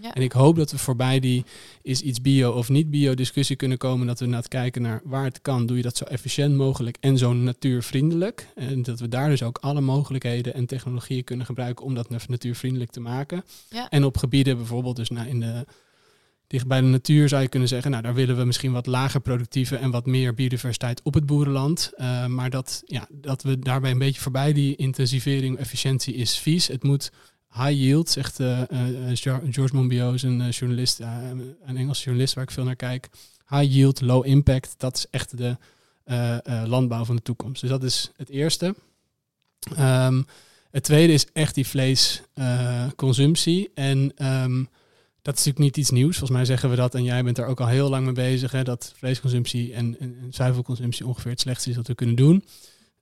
Ja. 0.00 0.14
En 0.14 0.22
ik 0.22 0.32
hoop 0.32 0.56
dat 0.56 0.70
we 0.70 0.78
voorbij 0.78 1.20
die 1.20 1.44
is 1.82 2.00
iets 2.00 2.20
bio 2.20 2.50
of 2.50 2.68
niet 2.68 2.90
bio 2.90 3.14
discussie 3.14 3.56
kunnen 3.56 3.78
komen. 3.78 4.06
Dat 4.06 4.20
we 4.20 4.26
naar 4.26 4.38
het 4.38 4.48
kijken 4.48 4.82
naar 4.82 5.00
waar 5.04 5.24
het 5.24 5.40
kan, 5.42 5.66
doe 5.66 5.76
je 5.76 5.82
dat 5.82 5.96
zo 5.96 6.04
efficiënt 6.04 6.54
mogelijk 6.54 6.96
en 7.00 7.18
zo 7.18 7.32
natuurvriendelijk. 7.32 8.48
En 8.54 8.82
dat 8.82 9.00
we 9.00 9.08
daar 9.08 9.28
dus 9.28 9.42
ook 9.42 9.58
alle 9.58 9.80
mogelijkheden 9.80 10.54
en 10.54 10.66
technologieën 10.66 11.24
kunnen 11.24 11.46
gebruiken 11.46 11.84
om 11.84 11.94
dat 11.94 12.28
natuurvriendelijk 12.28 12.90
te 12.90 13.00
maken. 13.00 13.44
Ja. 13.70 13.88
En 13.88 14.04
op 14.04 14.16
gebieden 14.16 14.56
bijvoorbeeld, 14.56 14.96
dus 14.96 15.08
nou 15.08 15.28
in 15.28 15.40
de 15.40 15.64
dicht 16.48 16.66
bij 16.66 16.80
de 16.80 16.86
natuur 16.86 17.28
zou 17.28 17.42
je 17.42 17.48
kunnen 17.48 17.68
zeggen, 17.68 17.90
nou 17.90 18.02
daar 18.02 18.14
willen 18.14 18.36
we 18.36 18.44
misschien 18.44 18.72
wat 18.72 18.86
lager 18.86 19.20
productieve 19.20 19.76
en 19.76 19.90
wat 19.90 20.06
meer 20.06 20.34
biodiversiteit 20.34 21.00
op 21.02 21.14
het 21.14 21.26
boerenland. 21.26 21.92
Uh, 21.96 22.26
maar 22.26 22.50
dat, 22.50 22.82
ja, 22.86 23.06
dat 23.10 23.42
we 23.42 23.58
daarbij 23.58 23.90
een 23.90 23.98
beetje 23.98 24.20
voorbij 24.20 24.52
die 24.52 24.76
intensivering, 24.76 25.58
efficiëntie 25.58 26.14
is 26.14 26.38
vies. 26.38 26.66
Het 26.66 26.82
moet 26.82 27.10
high 27.52 27.72
yield, 27.72 28.10
zegt 28.10 28.40
uh, 28.40 28.60
George 29.50 29.74
Monbiot, 29.74 30.22
een 30.22 30.48
journalist, 30.48 31.00
een 31.00 31.76
Engelse 31.76 32.02
journalist 32.02 32.34
waar 32.34 32.44
ik 32.44 32.50
veel 32.50 32.64
naar 32.64 32.76
kijk. 32.76 33.08
High 33.48 33.74
yield, 33.74 34.00
low 34.00 34.26
impact, 34.26 34.74
dat 34.76 34.96
is 34.96 35.06
echt 35.10 35.36
de 35.36 35.56
landbouw 36.66 37.04
van 37.04 37.16
de 37.16 37.22
toekomst. 37.22 37.60
Dus 37.60 37.70
dat 37.70 37.82
is 37.82 38.12
het 38.16 38.28
eerste. 38.28 38.74
Um, 39.78 40.26
het 40.70 40.82
tweede 40.82 41.12
is 41.12 41.26
echt 41.32 41.54
die 41.54 41.66
vleesconsumptie. 41.66 43.70
en 43.74 44.26
um, 44.26 44.68
dat 45.22 45.38
is 45.38 45.44
natuurlijk 45.44 45.58
niet 45.58 45.76
iets 45.76 45.90
nieuws. 45.90 46.16
Volgens 46.16 46.38
mij 46.38 46.44
zeggen 46.44 46.70
we 46.70 46.76
dat 46.76 46.94
en 46.94 47.04
jij 47.04 47.24
bent 47.24 47.38
er 47.38 47.46
ook 47.46 47.60
al 47.60 47.66
heel 47.66 47.88
lang 47.88 48.04
mee 48.04 48.14
bezig. 48.14 48.52
Hè, 48.52 48.64
dat 48.64 48.92
vleesconsumptie 48.96 49.74
en, 49.74 49.96
en, 49.98 50.16
en 50.22 50.32
zuivelconsumptie 50.32 51.06
ongeveer 51.06 51.30
het 51.30 51.40
slechtste 51.40 51.70
is 51.70 51.76
wat 51.76 51.86
we 51.86 51.94
kunnen 51.94 52.16
doen. 52.16 52.44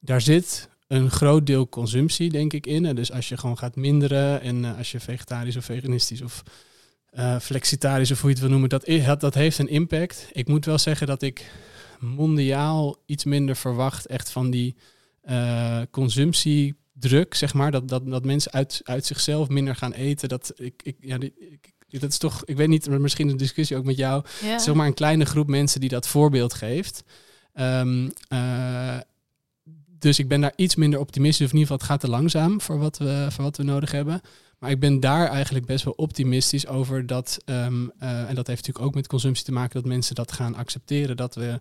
Daar 0.00 0.20
zit 0.20 0.68
een 0.86 1.10
groot 1.10 1.46
deel 1.46 1.68
consumptie, 1.68 2.30
denk 2.30 2.52
ik, 2.52 2.66
in. 2.66 2.94
Dus 2.94 3.12
als 3.12 3.28
je 3.28 3.36
gewoon 3.36 3.58
gaat 3.58 3.76
minderen 3.76 4.40
en 4.40 4.56
uh, 4.56 4.78
als 4.78 4.92
je 4.92 5.00
vegetarisch 5.00 5.56
of 5.56 5.64
veganistisch 5.64 6.22
of 6.22 6.42
uh, 7.12 7.38
flexitarisch 7.38 8.10
of 8.10 8.20
hoe 8.20 8.28
je 8.30 8.34
het 8.34 8.44
wil 8.44 8.58
noemen, 8.58 8.68
dat, 8.68 9.20
dat 9.20 9.34
heeft 9.34 9.58
een 9.58 9.68
impact. 9.68 10.28
Ik 10.32 10.48
moet 10.48 10.64
wel 10.64 10.78
zeggen 10.78 11.06
dat 11.06 11.22
ik 11.22 11.50
mondiaal 11.98 12.96
iets 13.06 13.24
minder 13.24 13.56
verwacht 13.56 14.06
echt 14.06 14.30
van 14.30 14.50
die 14.50 14.76
uh, 15.24 15.80
consumptiedruk, 15.90 17.34
zeg 17.34 17.54
maar. 17.54 17.70
Dat, 17.70 17.88
dat, 17.88 18.06
dat 18.06 18.24
mensen 18.24 18.52
uit, 18.52 18.80
uit 18.84 19.06
zichzelf 19.06 19.48
minder 19.48 19.76
gaan 19.76 19.92
eten. 19.92 20.28
Dat, 20.28 20.52
ik, 20.56 20.82
ik, 20.82 20.96
ja, 21.00 21.16
ik, 21.20 21.72
dat 22.00 22.10
is 22.10 22.18
toch, 22.18 22.44
ik 22.44 22.56
weet 22.56 22.68
niet, 22.68 22.88
misschien 22.88 23.28
een 23.28 23.36
discussie 23.36 23.76
ook 23.76 23.84
met 23.84 23.96
jou. 23.96 24.24
Ja. 24.42 24.58
Zeg 24.58 24.74
maar 24.74 24.86
een 24.86 24.94
kleine 24.94 25.24
groep 25.24 25.48
mensen 25.48 25.80
die 25.80 25.88
dat 25.88 26.08
voorbeeld 26.08 26.54
geeft. 26.54 27.02
Um, 27.54 28.12
dus 30.06 30.18
ik 30.18 30.28
ben 30.28 30.40
daar 30.40 30.52
iets 30.56 30.76
minder 30.76 31.00
optimistisch. 31.00 31.46
Of 31.46 31.52
in 31.52 31.58
ieder 31.58 31.72
geval, 31.76 31.86
het 31.86 32.00
gaat 32.00 32.10
te 32.10 32.16
langzaam 32.16 32.60
voor 32.60 32.78
wat 32.78 32.98
we, 32.98 33.26
voor 33.30 33.44
wat 33.44 33.56
we 33.56 33.62
nodig 33.62 33.92
hebben. 33.92 34.20
Maar 34.58 34.70
ik 34.70 34.80
ben 34.80 35.00
daar 35.00 35.28
eigenlijk 35.28 35.66
best 35.66 35.84
wel 35.84 35.94
optimistisch 35.96 36.66
over 36.66 37.06
dat, 37.06 37.38
um, 37.44 37.92
uh, 38.02 38.28
en 38.28 38.34
dat 38.34 38.46
heeft 38.46 38.58
natuurlijk 38.58 38.84
ook 38.84 38.94
met 38.94 39.06
consumptie 39.06 39.44
te 39.44 39.52
maken, 39.52 39.74
dat 39.74 39.84
mensen 39.90 40.14
dat 40.14 40.32
gaan 40.32 40.54
accepteren. 40.54 41.16
Dat 41.16 41.34
we 41.34 41.60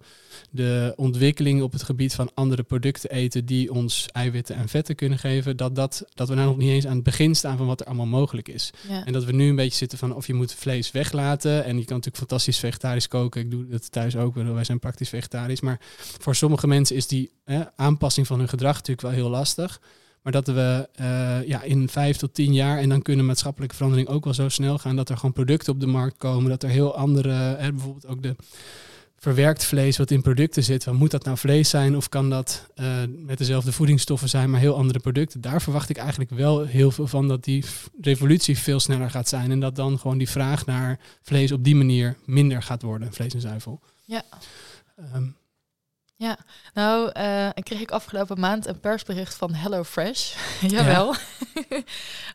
de 0.51 0.93
ontwikkeling 0.95 1.62
op 1.62 1.71
het 1.71 1.84
gebied 1.84 2.13
van 2.13 2.31
andere 2.34 2.63
producten 2.63 3.10
eten 3.10 3.45
die 3.45 3.73
ons 3.73 4.08
eiwitten 4.12 4.55
en 4.55 4.67
vetten 4.67 4.95
kunnen 4.95 5.19
geven, 5.19 5.58
dat, 5.58 5.75
dat, 5.75 6.05
dat 6.13 6.29
we 6.29 6.36
nou 6.36 6.47
nog 6.47 6.58
niet 6.58 6.69
eens 6.69 6.86
aan 6.86 6.95
het 6.95 7.03
begin 7.03 7.36
staan 7.36 7.58
van 7.58 7.67
wat 7.67 7.79
er 7.79 7.86
allemaal 7.86 8.05
mogelijk 8.05 8.47
is. 8.47 8.71
En 9.05 9.13
dat 9.13 9.23
we 9.23 9.31
nu 9.31 9.49
een 9.49 9.55
beetje 9.55 9.77
zitten 9.77 9.97
van 9.97 10.15
of 10.15 10.27
je 10.27 10.34
moet 10.34 10.53
vlees 10.53 10.91
weglaten. 10.91 11.63
En 11.63 11.77
je 11.77 11.86
kan 11.86 11.95
natuurlijk 11.95 12.17
fantastisch 12.17 12.60
vegetarisch 12.60 13.08
koken. 13.08 13.41
Ik 13.41 13.51
doe 13.51 13.67
dat 13.67 13.91
thuis 13.91 14.15
ook, 14.15 14.36
wij 14.36 14.63
zijn 14.63 14.79
praktisch 14.79 15.10
vegetarisch. 15.10 15.62
Maar 15.62 15.79
voor 16.19 16.36
sommige 16.36 16.67
mensen 16.67 16.95
is 16.95 17.08
die 17.08 17.31
aanpassing 17.75 18.27
van 18.27 18.39
hun 18.39 18.49
gedrag 18.49 18.73
natuurlijk 18.73 19.01
wel 19.01 19.12
heel 19.12 19.29
lastig. 19.29 19.81
Maar 20.25 20.33
dat 20.33 20.47
we 20.47 20.89
uh, 21.01 21.47
ja, 21.47 21.61
in 21.61 21.89
vijf 21.89 22.17
tot 22.17 22.33
tien 22.33 22.53
jaar, 22.53 22.77
en 22.77 22.89
dan 22.89 23.01
kunnen 23.01 23.25
maatschappelijke 23.25 23.75
veranderingen 23.75 24.11
ook 24.11 24.23
wel 24.23 24.33
zo 24.33 24.49
snel 24.49 24.77
gaan, 24.77 24.95
dat 24.95 25.09
er 25.09 25.15
gewoon 25.15 25.33
producten 25.33 25.73
op 25.73 25.79
de 25.79 25.85
markt 25.85 26.17
komen, 26.17 26.49
dat 26.49 26.63
er 26.63 26.69
heel 26.69 26.95
andere, 26.95 27.31
hè, 27.33 27.71
bijvoorbeeld 27.71 28.07
ook 28.07 28.23
de 28.23 28.35
verwerkt 29.17 29.63
vlees 29.63 29.97
wat 29.97 30.11
in 30.11 30.21
producten 30.21 30.63
zit. 30.63 30.91
Moet 30.91 31.11
dat 31.11 31.23
nou 31.23 31.38
vlees 31.38 31.69
zijn 31.69 31.95
of 31.95 32.09
kan 32.09 32.29
dat 32.29 32.69
uh, 32.75 32.88
met 33.25 33.38
dezelfde 33.38 33.71
voedingsstoffen 33.71 34.29
zijn, 34.29 34.49
maar 34.49 34.59
heel 34.59 34.75
andere 34.75 34.99
producten? 34.99 35.41
Daar 35.41 35.61
verwacht 35.61 35.89
ik 35.89 35.97
eigenlijk 35.97 36.29
wel 36.29 36.65
heel 36.65 36.91
veel 36.91 37.07
van 37.07 37.27
dat 37.27 37.43
die 37.43 37.65
revolutie 38.01 38.57
veel 38.57 38.79
sneller 38.79 39.09
gaat 39.09 39.29
zijn 39.29 39.51
en 39.51 39.59
dat 39.59 39.75
dan 39.75 39.99
gewoon 39.99 40.17
die 40.17 40.29
vraag 40.29 40.65
naar 40.65 40.99
vlees 41.21 41.51
op 41.51 41.63
die 41.63 41.75
manier 41.75 42.17
minder 42.25 42.61
gaat 42.61 42.81
worden, 42.81 43.13
vlees 43.13 43.33
en 43.33 43.41
zuivel. 43.41 43.79
Ja. 44.05 44.23
Um, 45.15 45.35
ja, 46.25 46.38
nou, 46.73 47.11
uh, 47.17 47.49
kreeg 47.53 47.81
ik 47.81 47.91
afgelopen 47.91 48.39
maand 48.39 48.67
een 48.67 48.79
persbericht 48.79 49.35
van 49.35 49.53
HelloFresh. 49.53 50.35
Jawel. 50.67 51.15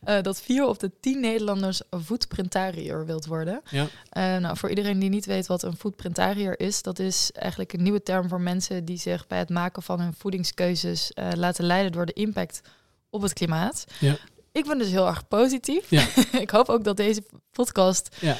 uh, 0.04 0.22
dat 0.22 0.42
vier 0.42 0.66
op 0.66 0.78
de 0.78 0.90
tien 1.00 1.20
Nederlanders 1.20 1.82
een 1.90 2.04
foodprintariër 2.04 3.06
wilt 3.06 3.26
worden. 3.26 3.62
Ja. 3.70 3.82
Uh, 3.82 4.36
nou, 4.36 4.56
voor 4.56 4.68
iedereen 4.68 4.98
die 4.98 5.08
niet 5.08 5.26
weet 5.26 5.46
wat 5.46 5.62
een 5.62 5.76
foodprintariër 5.76 6.60
is, 6.60 6.82
dat 6.82 6.98
is 6.98 7.32
eigenlijk 7.32 7.72
een 7.72 7.82
nieuwe 7.82 8.02
term 8.02 8.28
voor 8.28 8.40
mensen 8.40 8.84
die 8.84 8.98
zich 8.98 9.26
bij 9.26 9.38
het 9.38 9.50
maken 9.50 9.82
van 9.82 10.00
hun 10.00 10.14
voedingskeuzes 10.18 11.12
laten 11.34 11.64
leiden 11.64 11.92
door 11.92 12.06
de 12.06 12.12
impact 12.12 12.60
op 13.10 13.22
het 13.22 13.32
klimaat. 13.32 13.84
Ja 13.98 14.16
ik 14.52 14.66
ben 14.66 14.78
dus 14.78 14.90
heel 14.90 15.06
erg 15.06 15.28
positief. 15.28 15.90
Ja. 15.90 16.06
ik 16.44 16.50
hoop 16.50 16.68
ook 16.68 16.84
dat 16.84 16.96
deze 16.96 17.22
podcast 17.52 18.16
ja. 18.20 18.36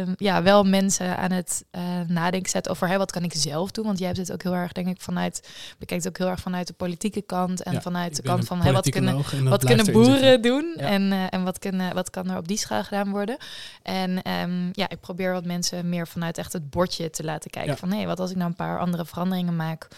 Uh, 0.00 0.14
ja, 0.16 0.42
wel 0.42 0.64
mensen 0.64 1.16
aan 1.16 1.30
het 1.30 1.64
uh, 1.72 2.00
nadenken 2.06 2.50
zet 2.50 2.68
over 2.68 2.88
hey, 2.88 2.98
wat 2.98 3.12
kan 3.12 3.22
ik 3.22 3.32
zelf 3.34 3.70
doen. 3.70 3.84
Want 3.84 3.98
jij 3.98 4.06
hebt 4.06 4.18
het 4.18 4.32
ook 4.32 4.42
heel 4.42 4.54
erg, 4.54 4.72
denk 4.72 4.88
ik, 4.88 5.00
vanuit 5.00 5.48
bekijkt 5.78 6.08
ook 6.08 6.18
heel 6.18 6.28
erg 6.28 6.40
vanuit 6.40 6.66
de 6.66 6.72
politieke 6.72 7.22
kant 7.22 7.62
en 7.62 7.82
vanuit 7.82 8.16
de 8.16 8.22
kant 8.22 8.46
van 8.46 8.60
hey, 8.60 8.72
wat 8.72 8.90
kunnen, 8.90 9.44
wat 9.44 9.64
kunnen 9.64 9.92
boeren 9.92 10.42
doen 10.42 10.74
en, 10.76 11.02
uh, 11.02 11.26
en 11.30 11.44
wat, 11.44 11.58
kunnen, 11.58 11.94
wat 11.94 12.10
kan 12.10 12.30
er 12.30 12.38
op 12.38 12.48
die 12.48 12.58
schaal 12.58 12.84
gedaan 12.84 13.10
worden. 13.10 13.36
En 13.82 14.30
um, 14.30 14.70
ja, 14.72 14.88
ik 14.88 15.00
probeer 15.00 15.32
wat 15.32 15.44
mensen 15.44 15.88
meer 15.88 16.08
vanuit 16.08 16.38
echt 16.38 16.52
het 16.52 16.70
bordje 16.70 17.10
te 17.10 17.24
laten 17.24 17.50
kijken 17.50 17.78
van 17.78 17.90
hé, 17.90 17.96
hey, 17.96 18.06
wat 18.06 18.20
als 18.20 18.30
ik 18.30 18.36
nou 18.36 18.48
een 18.48 18.56
paar 18.56 18.78
andere 18.78 19.06
veranderingen 19.06 19.56
maak. 19.56 19.88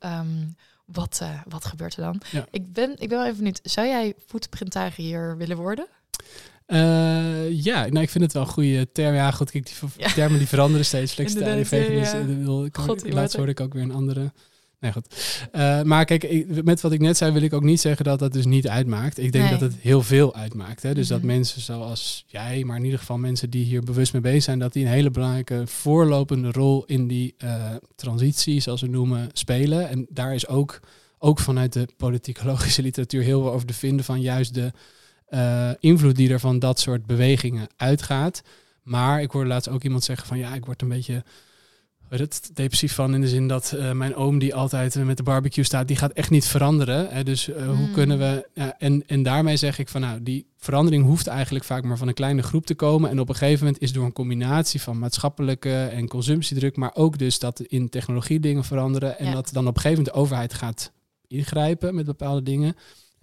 Um, 0.00 0.56
wat, 0.84 1.20
uh, 1.22 1.40
wat 1.48 1.64
gebeurt 1.64 1.96
er 1.96 2.02
dan? 2.02 2.20
Ja. 2.30 2.46
Ik, 2.50 2.72
ben, 2.72 2.90
ik 2.90 3.08
ben 3.08 3.18
wel 3.18 3.24
even 3.24 3.36
benieuwd. 3.36 3.60
Zou 3.62 3.86
jij 3.86 4.14
foodprintariër 4.26 5.36
willen 5.36 5.56
worden? 5.56 5.86
Uh, 6.66 7.50
ja, 7.64 7.86
nou, 7.86 8.00
ik 8.00 8.10
vind 8.10 8.24
het 8.24 8.32
wel 8.32 8.42
een 8.42 8.48
goede 8.48 8.92
term. 8.92 9.14
Ja, 9.14 9.30
goed, 9.30 9.50
kijk, 9.50 9.66
die 9.66 9.88
ja. 9.96 10.12
termen 10.12 10.38
die 10.38 10.48
veranderen 10.48 10.86
steeds. 10.86 11.12
Flexitariër, 11.12 11.66
veganisme. 11.76 12.70
Ja. 13.04 13.14
Laatst 13.14 13.36
hoorde 13.36 13.52
ik 13.52 13.60
ook 13.60 13.72
weer 13.72 13.82
een 13.82 13.92
andere. 13.92 14.32
Nee, 14.82 14.92
goed. 14.92 15.46
Uh, 15.52 15.82
maar 15.82 16.04
kijk, 16.04 16.24
ik, 16.24 16.64
met 16.64 16.80
wat 16.80 16.92
ik 16.92 17.00
net 17.00 17.16
zei, 17.16 17.32
wil 17.32 17.42
ik 17.42 17.52
ook 17.52 17.62
niet 17.62 17.80
zeggen 17.80 18.04
dat 18.04 18.18
dat 18.18 18.32
dus 18.32 18.44
niet 18.44 18.68
uitmaakt. 18.68 19.18
Ik 19.18 19.32
denk 19.32 19.44
nee. 19.44 19.58
dat 19.58 19.60
het 19.60 19.80
heel 19.80 20.02
veel 20.02 20.34
uitmaakt. 20.34 20.82
Hè? 20.82 20.94
Dus 20.94 21.08
mm 21.08 21.10
-hmm. 21.10 21.20
dat 21.20 21.28
mhm. 21.28 21.36
mensen 21.36 21.60
zoals 21.60 22.24
jij, 22.26 22.64
maar 22.64 22.76
in 22.76 22.84
ieder 22.84 22.98
geval 22.98 23.18
mensen 23.18 23.50
die 23.50 23.64
hier 23.64 23.82
bewust 23.82 24.12
mee 24.12 24.22
bezig 24.22 24.42
zijn, 24.42 24.58
dat 24.58 24.72
die 24.72 24.84
een 24.84 24.90
hele 24.90 25.10
belangrijke 25.10 25.62
voorlopende 25.66 26.50
rol 26.50 26.84
in 26.84 27.08
die 27.08 27.34
uh, 27.44 27.64
transitie, 27.96 28.60
zoals 28.60 28.80
we 28.80 28.86
noemen, 28.86 29.28
spelen. 29.32 29.88
En 29.88 30.06
daar 30.10 30.34
is 30.34 30.46
ook, 30.46 30.80
ook 31.18 31.38
vanuit 31.38 31.72
de 31.72 31.88
politicologische 31.96 32.82
literatuur 32.88 33.22
heel 33.22 33.40
veel 33.42 33.52
over 33.52 33.66
te 33.66 33.74
vinden 33.74 34.04
van 34.04 34.20
juist 34.20 34.54
de 34.54 34.72
uh, 35.30 35.70
invloed 35.80 36.16
die 36.16 36.30
er 36.30 36.40
van 36.40 36.58
dat 36.58 36.80
soort 36.80 37.06
bewegingen 37.06 37.68
uitgaat. 37.76 38.42
Maar 38.82 39.22
ik 39.22 39.30
hoorde 39.30 39.48
laatst 39.48 39.68
ook 39.68 39.84
iemand 39.84 40.04
zeggen 40.04 40.26
van 40.26 40.38
ja, 40.38 40.54
ik 40.54 40.64
word 40.64 40.82
een 40.82 40.88
beetje 40.88 41.24
het 42.18 42.50
depressief 42.54 42.94
van 42.94 43.14
in 43.14 43.20
de 43.20 43.28
zin 43.28 43.48
dat 43.48 43.72
uh, 43.76 43.92
mijn 43.92 44.14
oom 44.14 44.38
die 44.38 44.54
altijd 44.54 45.04
met 45.04 45.16
de 45.16 45.22
barbecue 45.22 45.64
staat, 45.64 45.88
die 45.88 45.96
gaat 45.96 46.12
echt 46.12 46.30
niet 46.30 46.46
veranderen. 46.46 47.08
Hè? 47.08 47.24
Dus 47.24 47.48
uh, 47.48 47.56
mm. 47.56 47.76
hoe 47.76 47.90
kunnen 47.90 48.18
we. 48.18 48.48
Ja, 48.54 48.74
en, 48.78 49.06
en 49.06 49.22
daarmee 49.22 49.56
zeg 49.56 49.78
ik 49.78 49.88
van 49.88 50.00
nou, 50.00 50.22
die 50.22 50.46
verandering 50.58 51.04
hoeft 51.04 51.26
eigenlijk 51.26 51.64
vaak 51.64 51.84
maar 51.84 51.98
van 51.98 52.08
een 52.08 52.14
kleine 52.14 52.42
groep 52.42 52.66
te 52.66 52.74
komen. 52.74 53.10
En 53.10 53.20
op 53.20 53.28
een 53.28 53.34
gegeven 53.34 53.64
moment 53.64 53.82
is 53.82 53.92
door 53.92 54.04
een 54.04 54.12
combinatie 54.12 54.80
van 54.80 54.98
maatschappelijke 54.98 55.84
en 55.84 56.08
consumptiedruk, 56.08 56.76
maar 56.76 56.94
ook 56.94 57.18
dus 57.18 57.38
dat 57.38 57.60
in 57.60 57.88
technologie 57.88 58.40
dingen 58.40 58.64
veranderen. 58.64 59.18
En 59.18 59.26
ja. 59.26 59.32
dat 59.32 59.50
dan 59.52 59.66
op 59.66 59.74
een 59.74 59.80
gegeven 59.80 60.02
moment 60.02 60.14
de 60.14 60.20
overheid 60.20 60.54
gaat 60.54 60.92
ingrijpen 61.26 61.94
met 61.94 62.06
bepaalde 62.06 62.42
dingen. 62.42 62.76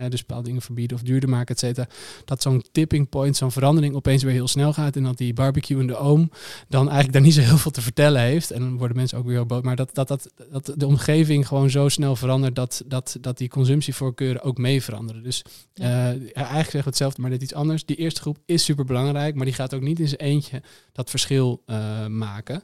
Dus 0.08 0.20
bepaalde 0.20 0.48
dingen 0.48 0.62
verbieden 0.62 0.98
of 0.98 1.04
duurder 1.04 1.30
maken, 1.30 1.56
et 1.56 1.60
cetera. 1.60 1.88
Dat 2.26 2.42
zo'n 2.42 2.64
tipping 2.72 3.10
point, 3.10 3.38
zo'n 3.38 3.52
verandering 3.52 3.96
opeens 3.96 4.24
weer 4.24 4.34
heel 4.34 4.48
snel 4.48 4.74
gaat. 4.74 4.96
En 4.96 5.04
dat 5.04 5.18
die 5.18 5.34
barbecue 5.34 5.80
in 5.80 5.88
de 5.88 5.98
oom 5.98 6.32
dan 6.68 6.82
eigenlijk 6.82 7.14
daar 7.14 7.22
niet 7.22 7.34
zo 7.34 7.42
heel 7.42 7.58
veel 7.58 7.72
te 7.72 7.82
vertellen 7.82 8.22
heeft. 8.22 8.52
En 8.52 8.60
dan 8.60 8.78
worden 8.78 8.98
mensen 8.98 9.18
ook 9.18 9.26
weer 9.26 9.36
heel 9.36 9.46
boos. 9.46 9.62
Maar 9.62 9.76
dat, 9.76 9.90
dat, 9.94 10.08
dat, 10.08 10.30
dat 10.52 10.74
de 10.76 10.88
omgeving 10.88 11.48
gewoon 11.48 11.70
zo 11.70 11.90
snel 11.90 12.16
verandert 12.16 12.56
dat, 12.56 12.84
dat, 12.86 13.18
dat 13.22 13.38
die 13.38 13.50
consumptievoorkeuren 13.50 14.42
ook 14.42 14.58
mee 14.58 14.84
veranderen. 14.84 15.24
Dus 15.24 15.44
Ja. 15.74 15.86
eh, 15.86 16.08
eigenlijk 16.36 16.64
zeggen 16.64 16.80
we 16.80 16.90
hetzelfde, 16.90 17.22
maar 17.22 17.30
dit 17.30 17.42
iets 17.42 17.54
anders. 17.54 17.86
Die 17.86 17.96
eerste 17.96 18.22
groep 18.22 18.38
is 18.46 18.64
super 18.64 18.86
belangrijk, 18.86 19.36
maar 19.36 19.46
die 19.46 19.54
gaat 19.54 19.74
ook 19.74 19.82
niet 19.82 20.00
in 20.00 20.08
zijn 20.08 20.20
eentje 20.22 20.62
dat 20.92 21.10
verschil 21.10 21.62
eh, 21.66 22.06
maken. 22.06 22.64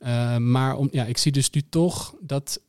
Eh, 0.00 0.36
maar 0.36 0.76
om, 0.76 0.88
ja, 0.92 1.04
ik 1.04 1.18
zie 1.18 1.32
dus 1.32 1.50
nu 1.50 1.62
toch 1.70 2.14
dat 2.20 2.60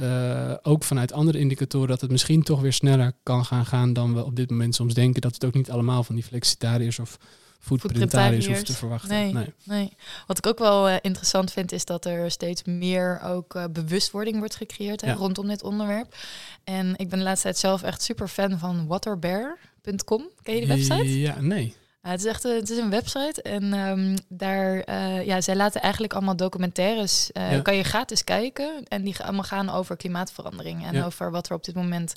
ook 0.61 0.83
vanuit 0.83 1.13
andere 1.13 1.39
indicatoren 1.39 1.87
dat 1.87 2.01
het 2.01 2.11
misschien 2.11 2.43
toch 2.43 2.61
weer 2.61 2.73
sneller 2.73 3.13
kan 3.23 3.45
gaan 3.45 3.65
gaan 3.65 3.93
dan 3.93 4.00
we 4.07 4.25
op 4.25 4.35
dit 4.35 4.49
moment 4.49 4.75
soms 4.75 4.93
denken. 4.93 5.21
Dat 5.21 5.33
het 5.33 5.45
ook 5.45 5.53
niet 5.53 5.71
allemaal 5.71 6.03
van 6.03 6.15
die 6.15 6.23
flexitariërs 6.23 6.99
of 6.99 7.17
foodprintariërs 7.59 8.47
hoeft 8.47 8.65
te 8.65 8.73
verwachten. 8.73 9.33
Nee. 9.33 9.53
Nee. 9.63 9.93
Wat 10.27 10.37
ik 10.37 10.45
ook 10.47 10.59
wel 10.59 10.89
eh, 10.89 10.95
interessant 11.01 11.51
vind, 11.51 11.71
is 11.71 11.85
dat 11.85 12.05
er 12.05 12.31
steeds 12.31 12.63
meer 12.63 13.21
ook 13.23 13.55
eh, 13.55 13.63
bewustwording 13.71 14.37
wordt 14.37 14.55
gecreëerd 14.55 15.01
hè, 15.01 15.07
Ja. 15.07 15.13
rondom 15.13 15.47
dit 15.47 15.63
onderwerp. 15.63 16.15
En 16.63 16.93
ik 16.97 17.09
ben 17.09 17.17
de 17.19 17.23
laatste 17.25 17.43
tijd 17.43 17.57
zelf 17.57 17.83
echt 17.83 18.01
super 18.01 18.27
fan 18.27 18.59
van 18.59 18.87
waterbear.com. 18.87 20.29
Ken 20.43 20.53
je 20.53 20.59
die 20.59 20.67
website? 20.69 21.19
Ja, 21.19 21.41
nee. 21.41 21.75
Het 22.01 22.19
is 22.19 22.25
echt 22.25 22.43
een, 22.43 22.55
het 22.55 22.69
is 22.69 22.77
een 22.77 22.89
website 22.89 23.41
en 23.41 23.73
ehm, 23.73 24.17
daar, 24.27 24.79
eh, 24.79 25.25
ja, 25.25 25.41
zij 25.41 25.55
laten 25.55 25.81
eigenlijk 25.81 26.13
allemaal 26.13 26.35
documentaires, 26.35 27.29
Ja. 27.33 27.59
kan 27.59 27.75
je 27.75 27.83
gratis 27.83 28.23
kijken 28.23 28.83
en 28.87 29.03
die 29.03 29.13
gaan 29.13 29.25
allemaal 29.25 29.43
gaan 29.43 29.69
over 29.69 29.97
klimaatverandering 29.97 30.85
en 30.85 30.93
Ja. 30.93 31.05
over 31.05 31.31
wat 31.31 31.49
er 31.49 31.55
op 31.55 31.63
dit 31.63 31.75
moment 31.75 32.13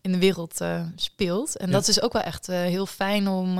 in 0.00 0.12
de 0.12 0.18
wereld 0.18 0.60
eh, 0.60 0.82
speelt. 0.96 1.56
En 1.56 1.66
Ja. 1.66 1.72
dat 1.72 1.88
is 1.88 2.02
ook 2.02 2.12
wel 2.12 2.22
echt 2.22 2.46
heel 2.46 2.86
fijn 2.86 3.28
om, 3.28 3.58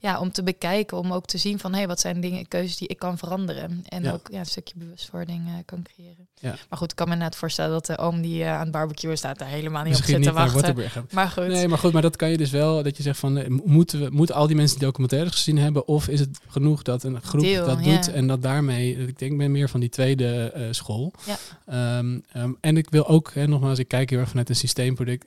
ja, 0.00 0.20
om 0.20 0.32
te 0.32 0.42
bekijken, 0.42 0.98
om 0.98 1.12
ook 1.12 1.26
te 1.26 1.38
zien 1.38 1.58
van, 1.58 1.70
hé, 1.72 1.78
hey, 1.78 1.86
wat 1.86 2.00
zijn 2.00 2.20
dingen, 2.20 2.48
keuzes 2.48 2.76
die 2.76 2.88
ik 2.88 2.98
kan 2.98 3.18
veranderen 3.18 3.82
en 3.88 4.12
ook 4.12 4.28
ja, 4.32 4.38
een 4.38 4.46
stukje 4.46 4.74
bewustwording 4.76 5.62
kan 5.64 5.82
creëren. 5.82 6.28
Maar 6.40 6.78
goed, 6.78 6.90
ik 6.90 6.96
kan 6.96 7.08
me 7.08 7.14
net 7.14 7.36
voorstellen 7.36 7.70
dat 7.72 7.86
de 7.86 7.98
oom 7.98 8.20
die 8.20 8.46
aan 8.46 8.60
het 8.60 8.70
barbecue 8.70 9.16
staat 9.16 9.38
daar 9.38 9.48
helemaal 9.48 9.82
niet 9.82 9.92
Misschien 9.92 10.14
op 10.14 10.18
niet 10.20 10.28
zit 10.28 10.36
te 10.36 10.42
naar 10.42 10.84
wachten. 10.84 11.06
Maar 11.10 11.28
goed. 11.28 11.46
Nee, 11.46 11.68
maar 11.68 11.78
goed, 11.78 11.92
maar 11.92 12.02
dat 12.02 12.16
kan 12.16 12.30
je 12.30 12.36
dus 12.36 12.50
wel, 12.50 12.82
dat 12.82 12.96
je 12.96 13.02
zegt 13.02 13.18
van, 13.18 13.60
moeten, 13.64 14.00
we, 14.00 14.08
moeten 14.10 14.34
al 14.34 14.46
die 14.46 14.56
mensen 14.56 14.78
die 14.78 14.88
documentaires 15.00 15.44
gezien 15.44 15.58
hebben, 15.58 15.86
of 15.86 16.08
is 16.08 16.20
het 16.20 16.40
genoeg 16.48 16.82
dat 16.82 17.02
een 17.02 17.22
groep 17.22 17.42
Deel, 17.42 17.66
dat 17.66 17.84
ja. 17.84 17.94
doet 17.94 18.12
en 18.12 18.26
dat 18.26 18.42
daarmee, 18.42 18.90
ik 18.90 19.18
denk, 19.18 19.32
ik 19.32 19.38
ben 19.38 19.50
meer 19.50 19.68
van 19.68 19.80
die 19.80 19.88
tweede 19.88 20.50
eh, 20.50 20.66
school. 20.70 21.12
Ja. 21.26 21.38
Ehm, 21.66 22.18
ehm, 22.32 22.52
en 22.60 22.76
ik 22.76 22.90
wil 22.90 23.06
ook, 23.06 23.34
hè, 23.34 23.46
nogmaals, 23.46 23.78
ik 23.78 23.88
kijk 23.88 24.10
heel 24.10 24.18
erg 24.18 24.28
vanuit 24.28 24.48
een 24.48 24.56
systeemproduct 24.56 25.26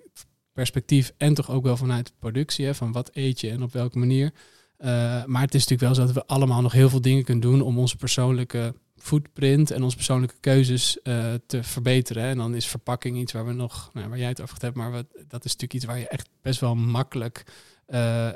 perspectief 0.53 1.13
en 1.17 1.33
toch 1.33 1.51
ook 1.51 1.63
wel 1.63 1.77
vanuit 1.77 2.13
productie, 2.19 2.65
hè, 2.65 2.75
van 2.75 2.91
wat 2.91 3.09
eet 3.13 3.41
je 3.41 3.49
en 3.49 3.63
op 3.63 3.73
welke 3.73 3.97
manier. 3.97 4.31
Eh, 4.77 4.89
maar 5.25 5.41
het 5.41 5.55
is 5.55 5.67
natuurlijk 5.67 5.81
wel 5.81 5.95
zo 5.95 6.13
dat 6.13 6.23
we 6.23 6.33
allemaal 6.33 6.61
nog 6.61 6.71
heel 6.71 6.89
veel 6.89 7.01
dingen 7.01 7.23
kunnen 7.23 7.43
doen 7.49 7.61
om 7.61 7.77
onze 7.79 7.95
persoonlijke 7.95 8.75
footprint 8.97 9.71
en 9.71 9.83
onze 9.83 9.95
persoonlijke 9.95 10.35
keuzes 10.39 11.01
eh, 11.01 11.33
te 11.45 11.63
verbeteren. 11.63 12.23
En 12.23 12.37
dan 12.37 12.55
is 12.55 12.67
verpakking 12.67 13.17
iets 13.17 13.31
waar 13.31 13.45
we 13.45 13.53
nog, 13.53 13.89
nou, 13.93 14.09
waar 14.09 14.17
jij 14.17 14.27
het 14.27 14.41
over 14.41 14.57
hebt, 14.59 14.75
maar 14.75 14.91
wat, 14.91 15.05
dat 15.11 15.45
is 15.45 15.51
natuurlijk 15.51 15.73
iets 15.73 15.85
waar 15.85 15.99
je 15.99 16.07
echt 16.07 16.29
best 16.41 16.59
wel 16.59 16.75
makkelijk 16.75 17.43
eh, 17.85 18.27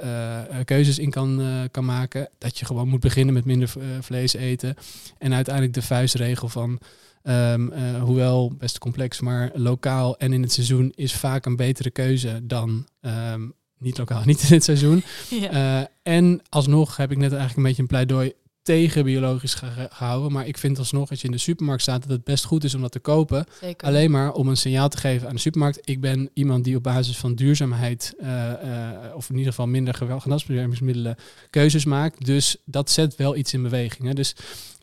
eh, 0.59 0.65
keuzes 0.65 0.99
in 0.99 1.09
kan, 1.09 1.41
eh, 1.41 1.47
kan 1.71 1.85
maken. 1.85 2.29
Dat 2.37 2.57
je 2.57 2.65
gewoon 2.65 2.87
moet 2.87 2.99
beginnen 2.99 3.33
met 3.33 3.45
minder 3.45 3.73
vlees 4.01 4.33
eten. 4.33 4.75
En 5.17 5.33
uiteindelijk 5.33 5.73
de 5.73 5.81
vuistregel 5.81 6.49
van, 6.49 6.79
ehm, 7.23 7.69
eh, 7.71 8.01
hoewel 8.01 8.53
best 8.57 8.77
complex, 8.77 9.19
maar 9.19 9.51
lokaal 9.53 10.17
en 10.17 10.33
in 10.33 10.41
het 10.41 10.51
seizoen 10.51 10.91
is 10.95 11.13
vaak 11.13 11.45
een 11.45 11.55
betere 11.55 11.89
keuze 11.89 12.39
dan 12.43 12.87
ehm, 13.01 13.41
niet 13.77 13.97
lokaal, 13.97 14.21
niet 14.25 14.43
in 14.49 14.53
het 14.53 14.63
seizoen. 14.63 15.03
ja. 15.29 15.89
En 16.03 16.41
alsnog 16.49 16.97
heb 16.97 17.11
ik 17.11 17.17
net 17.17 17.31
eigenlijk 17.31 17.57
een 17.57 17.63
beetje 17.63 17.81
een 17.81 17.87
pleidooi 17.87 18.33
tegen 18.67 19.03
biologisch 19.03 19.53
ge- 19.53 19.87
gehouden. 19.89 20.31
Maar 20.31 20.47
ik 20.47 20.57
vind 20.57 20.77
alsnog, 20.79 21.09
als 21.09 21.19
je 21.21 21.25
in 21.25 21.31
de 21.31 21.37
supermarkt 21.37 21.81
staat, 21.81 22.01
dat 22.01 22.11
het 22.11 22.23
best 22.23 22.45
goed 22.45 22.63
is 22.63 22.75
om 22.75 22.81
dat 22.81 22.91
te 22.91 22.99
kopen. 22.99 23.45
Zeker. 23.61 23.87
Alleen 23.87 24.11
maar 24.11 24.33
om 24.33 24.47
een 24.47 24.57
signaal 24.57 24.89
te 24.89 24.97
geven 24.97 25.27
aan 25.27 25.35
de 25.35 25.41
supermarkt. 25.41 25.79
Ik 25.83 26.01
ben 26.01 26.29
iemand 26.33 26.63
die 26.63 26.75
op 26.75 26.83
basis 26.83 27.17
van 27.17 27.35
duurzaamheid, 27.35 28.13
eh, 28.19 28.51
eh, 28.51 29.15
of 29.15 29.29
in 29.29 29.35
ieder 29.35 29.51
geval 29.51 29.67
minder 29.67 29.93
geweld- 29.93 30.21
gedragsbeschermingsmiddelen, 30.21 31.15
keuzes 31.49 31.85
maakt. 31.85 32.25
Dus 32.25 32.57
dat 32.65 32.89
zet 32.89 33.15
wel 33.15 33.35
iets 33.35 33.53
in 33.53 33.61
beweging. 33.61 34.07
Hè. 34.07 34.13
Dus 34.13 34.35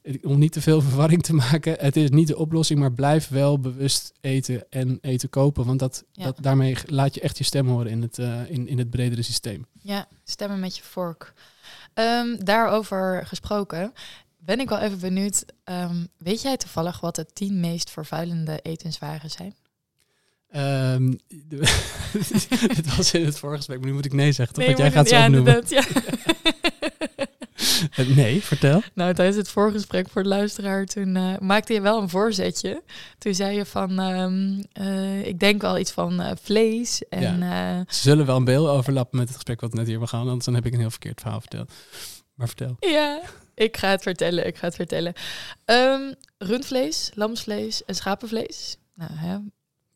eh, 0.02 0.14
om 0.22 0.38
niet 0.38 0.52
te 0.52 0.60
veel 0.60 0.80
verwarring 0.88 1.22
te 1.22 1.34
maken, 1.34 1.76
het 1.78 1.96
is 1.96 2.10
niet 2.10 2.26
de 2.28 2.36
oplossing, 2.38 2.78
maar 2.80 2.92
blijf 2.92 3.28
wel 3.28 3.58
bewust 3.60 4.12
eten 4.20 4.64
en 4.70 4.98
eten 5.00 5.28
kopen. 5.28 5.64
Want 5.64 5.78
dat, 5.78 6.04
Ja. 6.12 6.24
dat, 6.24 6.36
daarmee 6.40 6.76
laat 6.86 7.14
je 7.14 7.20
echt 7.20 7.38
je 7.38 7.44
stem 7.44 7.66
horen 7.68 7.90
in 7.90 8.02
het, 8.02 8.18
in, 8.48 8.68
in 8.68 8.78
het 8.78 8.90
bredere 8.90 9.22
systeem. 9.22 9.66
Ja, 9.82 10.08
stemmen 10.24 10.60
met 10.60 10.76
je 10.76 10.82
vork. 10.82 11.32
Ehm, 11.94 12.36
daarover 12.38 13.26
gesproken, 13.26 13.92
ben 14.38 14.60
ik 14.60 14.68
wel 14.68 14.78
even 14.78 14.98
benieuwd. 15.00 15.44
ehm, 15.64 16.04
weet 16.18 16.42
jij 16.42 16.56
toevallig 16.56 17.00
wat 17.00 17.14
de 17.16 17.26
tien 17.32 17.60
meest 17.60 17.90
vervuilende 17.90 18.58
etenswaren 18.62 19.30
zijn? 19.30 19.54
Ehm, 20.50 21.12
dit 22.76 22.96
was 22.96 23.14
in 23.14 23.24
het 23.24 23.38
vorige 23.38 23.56
gesprek, 23.56 23.78
maar 23.78 23.88
nu 23.88 23.94
moet 23.94 24.04
ik 24.04 24.12
nee 24.12 24.32
zeggen. 24.32 24.54
Toch? 24.54 24.64
Nee, 24.66 24.74
Want 24.76 24.86
jij 24.86 24.92
gaat 24.96 25.08
ja, 25.10 25.24
opnoemen. 25.24 25.54
inderdaad, 25.54 25.70
ja. 25.70 26.02
Nee, 28.16 28.42
vertel. 28.42 28.82
nou, 28.94 29.14
tijdens 29.14 29.36
het 29.36 29.48
voorgesprek 29.48 30.08
voor 30.08 30.22
de 30.22 30.28
luisteraar, 30.28 30.84
toen 30.84 31.16
eh, 31.16 31.38
maakte 31.38 31.72
je 31.72 31.80
wel 31.80 32.02
een 32.02 32.08
voorzetje. 32.08 32.82
Toen 33.18 33.34
zei 33.34 33.56
je 33.56 33.64
van, 33.64 33.98
ehm, 33.98 34.62
eh, 34.72 35.26
ik 35.26 35.38
denk 35.40 35.60
wel 35.60 35.78
iets 35.78 35.92
van 35.92 36.20
eh, 36.20 36.30
vlees 36.42 37.02
en... 37.08 37.38
Ze 37.88 38.00
zullen 38.00 38.26
wel 38.26 38.36
een 38.36 38.44
beeld 38.44 38.68
overlappen 38.68 39.18
met 39.18 39.26
het 39.26 39.36
gesprek 39.36 39.60
wat 39.60 39.70
we 39.70 39.76
net 39.76 39.86
hier 39.86 40.08
gehad, 40.08 40.26
anders 40.26 40.44
dan 40.44 40.54
heb 40.54 40.66
ik 40.66 40.72
een 40.72 40.80
heel 40.80 40.90
verkeerd 40.90 41.20
verhaal 41.20 41.40
verteld. 41.40 41.72
Maar 42.34 42.46
vertel. 42.46 42.76
Ja, 42.80 43.20
ik 43.54 43.76
ga 43.76 43.90
het 43.90 44.02
vertellen, 44.02 44.46
ik 44.46 44.56
ga 44.56 44.66
het 44.66 44.74
vertellen. 44.74 45.12
Ehm, 45.64 46.12
rundvlees, 46.38 47.10
lamsvlees 47.14 47.84
en 47.84 47.94
schapenvlees. 47.94 48.76
Nou, 48.94 49.10
hè, 49.14 49.38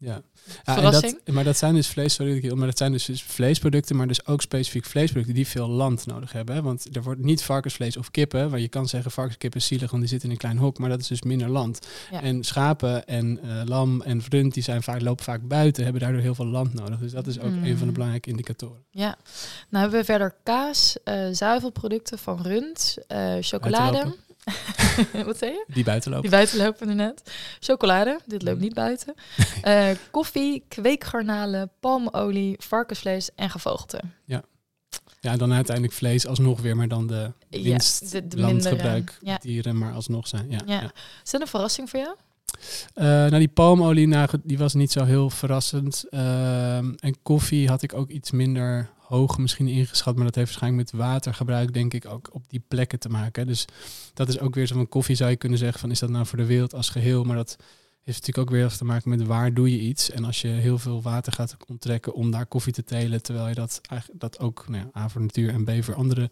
Ja. 0.01 0.23
Ja, 0.65 0.77
en 0.77 0.91
dat, 0.91 1.15
maar 1.33 1.45
dat 1.45 1.57
zijn 1.57 1.75
dus 1.75 1.87
vlees, 1.89 2.15
sorry, 2.15 2.53
maar 2.53 2.67
dat 2.67 2.79
zijn 2.79 2.93
dus, 2.93 3.05
dus 3.05 3.23
vleesproducten, 3.23 3.97
maar 3.97 4.07
dus 4.07 4.27
ook 4.27 4.43
specifiek 4.43 4.85
vleesproducten 4.85 5.35
die 5.35 5.47
veel 5.47 5.69
land 5.69 6.07
nodig 6.07 6.33
hebben. 6.33 6.55
Hè? 6.55 6.63
Want 6.63 6.97
er 6.97 7.03
wordt 7.03 7.21
niet 7.21 7.43
varkensvlees 7.43 7.97
of 7.97 8.11
kippen, 8.11 8.51
waar 8.51 8.61
je 8.61 8.69
kan 8.69 8.89
zeggen 8.89 9.11
varkenskip 9.11 9.55
is 9.55 9.67
zielig, 9.67 9.91
want 9.91 10.03
die 10.03 10.11
zitten 10.11 10.29
in 10.29 10.35
een 10.35 10.41
klein 10.41 10.59
hok, 10.59 10.79
maar 10.79 10.89
dat 10.89 11.01
is 11.01 11.07
dus 11.07 11.23
minder 11.23 11.49
land. 11.49 11.89
Ja. 12.11 12.23
En 12.23 12.45
schapen 12.45 13.07
en 13.07 13.39
eh, 13.43 13.63
lam 13.65 14.03
en 14.03 14.23
rund, 14.29 14.55
die 14.55 14.63
zijn 14.63 14.83
vaak, 14.83 15.01
lopen 15.01 15.25
vaak 15.25 15.49
buiten, 15.49 15.83
hebben 15.85 16.03
daardoor 16.03 16.21
heel 16.21 16.35
veel 16.35 16.47
land 16.47 16.75
nodig. 16.75 16.99
Dus 16.99 17.13
dat 17.13 17.27
is 17.27 17.41
ook 17.41 17.51
Mm. 17.51 17.65
een 17.65 17.77
van 17.79 17.87
de 17.87 17.93
belangrijke 17.93 18.31
indicatoren. 18.31 18.85
Ja, 18.91 19.17
nou 19.69 19.83
hebben 19.83 20.01
we 20.01 20.05
verder 20.05 20.35
kaas, 20.43 20.97
eh 21.05 21.27
zuivelproducten 21.33 22.19
van 22.19 22.43
rund, 22.43 22.97
eh, 23.07 23.35
chocolade. 23.41 24.15
Buitenlopen. 24.97 25.25
Wat 25.33 25.39
zei 25.39 25.51
je? 25.53 25.65
Die 25.69 25.85
buiten 25.85 26.11
lopen. 26.11 26.23
Die 26.29 26.37
buiten 26.39 26.59
lopen 26.59 26.89
inderdaad. 26.91 27.23
Chocolade, 27.61 28.21
dit 28.27 28.43
loopt 28.43 28.61
niet 28.61 28.75
buiten. 28.75 29.15
Eh, 29.63 29.89
koffie, 30.11 30.65
kweekgarnalen, 30.69 31.71
palmolie, 31.81 32.57
varkensvlees 32.59 33.31
en 33.35 33.51
gevogelte. 33.51 34.01
Ja, 35.21 35.37
dan 35.37 35.53
uiteindelijk 35.53 35.95
vlees 35.97 36.27
alsnog 36.27 36.61
weer, 36.61 36.77
maar 36.77 36.89
dan 36.89 37.07
de 37.07 37.33
Ja, 37.49 37.63
winst 37.63 38.11
de- 38.13 38.29
de 38.29 38.39
landgebruik 38.41 39.19
ja. 39.21 39.39
dieren 39.41 39.79
maar 39.79 39.93
alsnog 39.93 40.29
zijn. 40.29 40.51
Ja, 40.51 40.61
Ja. 40.67 40.81
ja. 40.81 40.91
Is 41.25 41.31
dat 41.31 41.41
een 41.41 41.47
verrassing 41.47 41.91
voor 41.91 42.01
jou? 42.01 42.17
Eh, 42.95 43.05
nou, 43.05 43.39
die 43.39 43.49
palmolie, 43.49 44.07
nou, 44.07 44.29
die 44.43 44.59
was 44.59 44.75
niet 44.75 44.93
zo 44.93 45.05
heel 45.05 45.31
verrassend. 45.31 46.05
Ehm, 46.11 46.93
en 46.97 47.23
koffie 47.23 47.69
had 47.69 47.83
ik 47.83 47.95
ook 47.95 48.09
iets 48.11 48.31
minder 48.31 48.89
hoog 49.09 49.39
misschien 49.39 49.69
ingeschat, 49.69 50.15
maar 50.15 50.25
dat 50.25 50.35
heeft 50.35 50.49
waarschijnlijk 50.49 50.91
met 50.91 51.01
watergebruik 51.01 51.73
denk 51.73 51.95
ik 51.95 52.07
ook 52.07 52.29
op 52.33 52.49
die 52.49 52.63
plekken 52.69 52.99
te 52.99 53.09
maken. 53.09 53.47
Dus 53.47 53.65
dat 54.15 54.29
is 54.29 54.41
ook 54.41 54.55
weer 54.55 54.67
zo 54.67 54.75
van 54.75 54.89
koffie 54.89 55.17
zou 55.17 55.31
je 55.31 55.37
kunnen 55.37 55.59
zeggen 55.59 55.81
van 55.81 55.91
is 55.91 55.99
dat 55.99 56.11
nou 56.11 56.27
voor 56.27 56.39
de 56.39 56.47
wereld 56.47 56.75
als 56.75 56.89
geheel, 56.89 57.25
maar 57.25 57.37
dat 57.37 57.57
heeft 58.03 58.19
natuurlijk 58.21 58.39
ook 58.39 58.55
weer 58.55 58.77
te 58.77 58.85
maken 58.85 59.11
met 59.11 59.27
waar 59.27 59.55
doe 59.55 59.71
je 59.71 59.81
iets. 59.81 60.11
En 60.11 60.25
als 60.25 60.41
je 60.41 60.49
heel 60.49 60.79
veel 60.79 61.03
water 61.03 61.33
gaat 61.33 61.57
onttrekken 61.67 62.15
om 62.15 62.31
daar 62.31 62.47
koffie 62.47 62.73
te 62.73 62.85
telen, 62.85 63.23
terwijl 63.23 63.49
je 63.49 63.55
dat, 63.55 63.81
dat 64.13 64.39
ook 64.39 64.65
nou 64.69 64.85
ja, 64.85 65.01
A 65.01 65.09
voor 65.09 65.21
natuur 65.21 65.53
en 65.53 65.65
B 65.65 65.85
voor 65.85 65.95
andere 65.95 66.31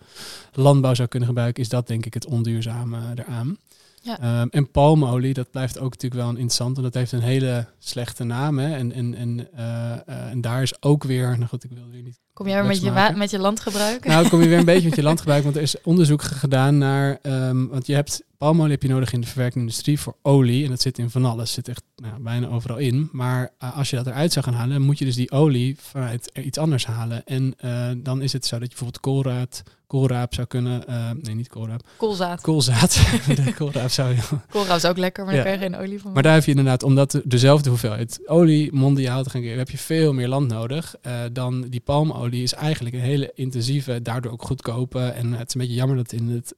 landbouw 0.53 0.95
zou 0.95 1.09
kunnen 1.09 1.29
gebruiken, 1.29 1.63
is 1.63 1.69
dat 1.69 1.87
denk 1.87 2.07
ik 2.07 2.15
het 2.15 2.27
onduurzame 2.27 3.01
eraan. 3.15 3.59
Ja. 4.07 4.21
Ehm, 4.21 4.47
en 4.51 4.71
palmolie, 4.71 5.35
dat 5.35 5.51
blijft 5.51 5.79
ook 5.79 5.91
natuurlijk 5.91 6.21
wel 6.21 6.31
een 6.31 6.37
interessant, 6.37 6.77
want 6.77 6.93
dat 6.93 6.95
heeft 6.95 7.13
een 7.13 7.29
hele 7.29 7.67
slechte 7.79 8.25
naam. 8.25 8.59
Hè? 8.59 8.75
En, 8.77 8.93
en, 8.93 9.15
en, 9.15 9.49
eh, 9.55 9.93
eh, 9.93 10.31
en 10.31 10.41
daar 10.41 10.63
is 10.63 10.83
ook 10.83 11.05
weer, 11.05 11.29
nou 11.37 11.45
goed, 11.49 11.65
ik 11.65 11.71
wil 11.71 11.89
weer 11.91 12.03
niet 12.03 12.21
Kom 12.33 12.47
jij 12.47 12.57
weer 12.57 12.67
met 12.67 12.81
je, 12.81 13.13
met 13.17 13.31
je 13.31 13.39
landgebruik? 13.39 14.05
nou, 14.07 14.29
kom 14.29 14.41
je 14.43 14.49
weer 14.49 14.59
een 14.59 14.65
beetje 14.75 14.89
met 14.89 14.97
je 14.97 15.03
landgebruik, 15.03 15.43
want 15.45 15.57
er 15.57 15.63
is 15.63 15.83
onderzoek 15.83 16.23
ge- 16.23 16.35
gedaan 16.35 16.79
naar, 16.79 17.19
ehm, 17.23 17.67
want 17.67 17.87
je 17.87 17.95
hebt 17.95 18.23
palmolie 18.39 18.73
heb 18.73 18.83
je 18.83 18.89
nodig 18.89 19.13
in 19.13 19.21
de 19.21 19.27
verwerkende 19.27 19.65
industrie 19.67 20.01
voor 20.01 20.17
olie 20.23 20.65
en 20.65 20.71
dat 20.71 20.81
zit 20.81 20.99
in 20.99 21.11
van 21.11 21.25
alles, 21.25 21.53
zit 21.53 21.69
echt 21.69 21.83
nou, 21.97 22.21
bijna 22.23 22.47
overal 22.49 22.77
in. 22.77 23.09
Maar 23.13 23.51
eh, 23.59 23.77
als 23.77 23.91
je 23.91 23.97
dat 23.97 24.07
eruit 24.07 24.33
zou 24.33 24.45
gaan 24.45 24.55
halen, 24.55 24.83
moet 24.83 24.99
je 24.99 25.05
dus 25.05 25.15
die 25.15 25.31
olie 25.31 25.77
vanuit 25.81 26.31
iets 26.45 26.59
anders 26.59 26.87
halen. 26.87 27.25
En 27.25 27.55
eh, 27.59 27.89
dan 27.97 28.23
is 28.23 28.33
het 28.33 28.47
zo 28.47 28.59
dat 28.59 28.63
je 28.73 28.77
bijvoorbeeld 28.79 29.01
koolraad, 29.03 29.63
koolraap 29.87 30.35
zou 30.35 30.47
kunnen. 30.47 30.87
eh, 30.87 31.11
nee, 31.23 31.35
niet 31.35 31.49
koolraap. 31.49 31.87
Koolzaad. 31.97 32.41
Koolzaad. 32.41 33.01
koolraap 33.59 33.91
zou 33.91 34.15
je. 34.15 34.21
Koolraap 34.51 34.77
is 34.77 34.85
ook 34.85 34.97
lekker, 34.97 35.25
maar 35.25 35.35
Ja. 35.35 35.43
daar 35.43 35.53
kan 35.59 35.63
je 35.69 35.71
geen 35.73 35.81
olie 35.87 36.01
van 36.01 36.13
Maar 36.13 36.23
daar 36.23 36.35
heb 36.35 36.45
je 36.45 36.51
inderdaad, 36.51 36.83
omdat 36.83 37.11
de- 37.11 37.23
dezelfde 37.25 37.69
hoeveelheid 37.69 38.21
olie 38.27 38.73
mondiaal 38.73 39.23
te 39.23 39.31
gaan 39.31 39.43
geven, 39.43 39.59
heb 39.59 39.71
je 39.71 39.79
veel 39.79 40.13
meer 40.13 40.29
land 40.29 40.49
nodig. 40.49 40.95
dan 41.33 41.61
die 41.69 41.81
palmolie 41.81 42.43
is 42.43 42.53
eigenlijk 42.55 42.95
een 42.95 43.01
hele 43.01 43.31
intensieve, 43.35 44.03
daardoor 44.03 44.33
ook 44.33 44.43
goedkope. 44.43 45.01
En 45.01 45.33
het 45.33 45.49
is 45.49 45.55
een 45.55 45.61
beetje 45.61 45.75
jammer 45.77 45.97
dat 45.97 46.11
het 46.11 46.21
in 46.21 46.29
het 46.29 46.55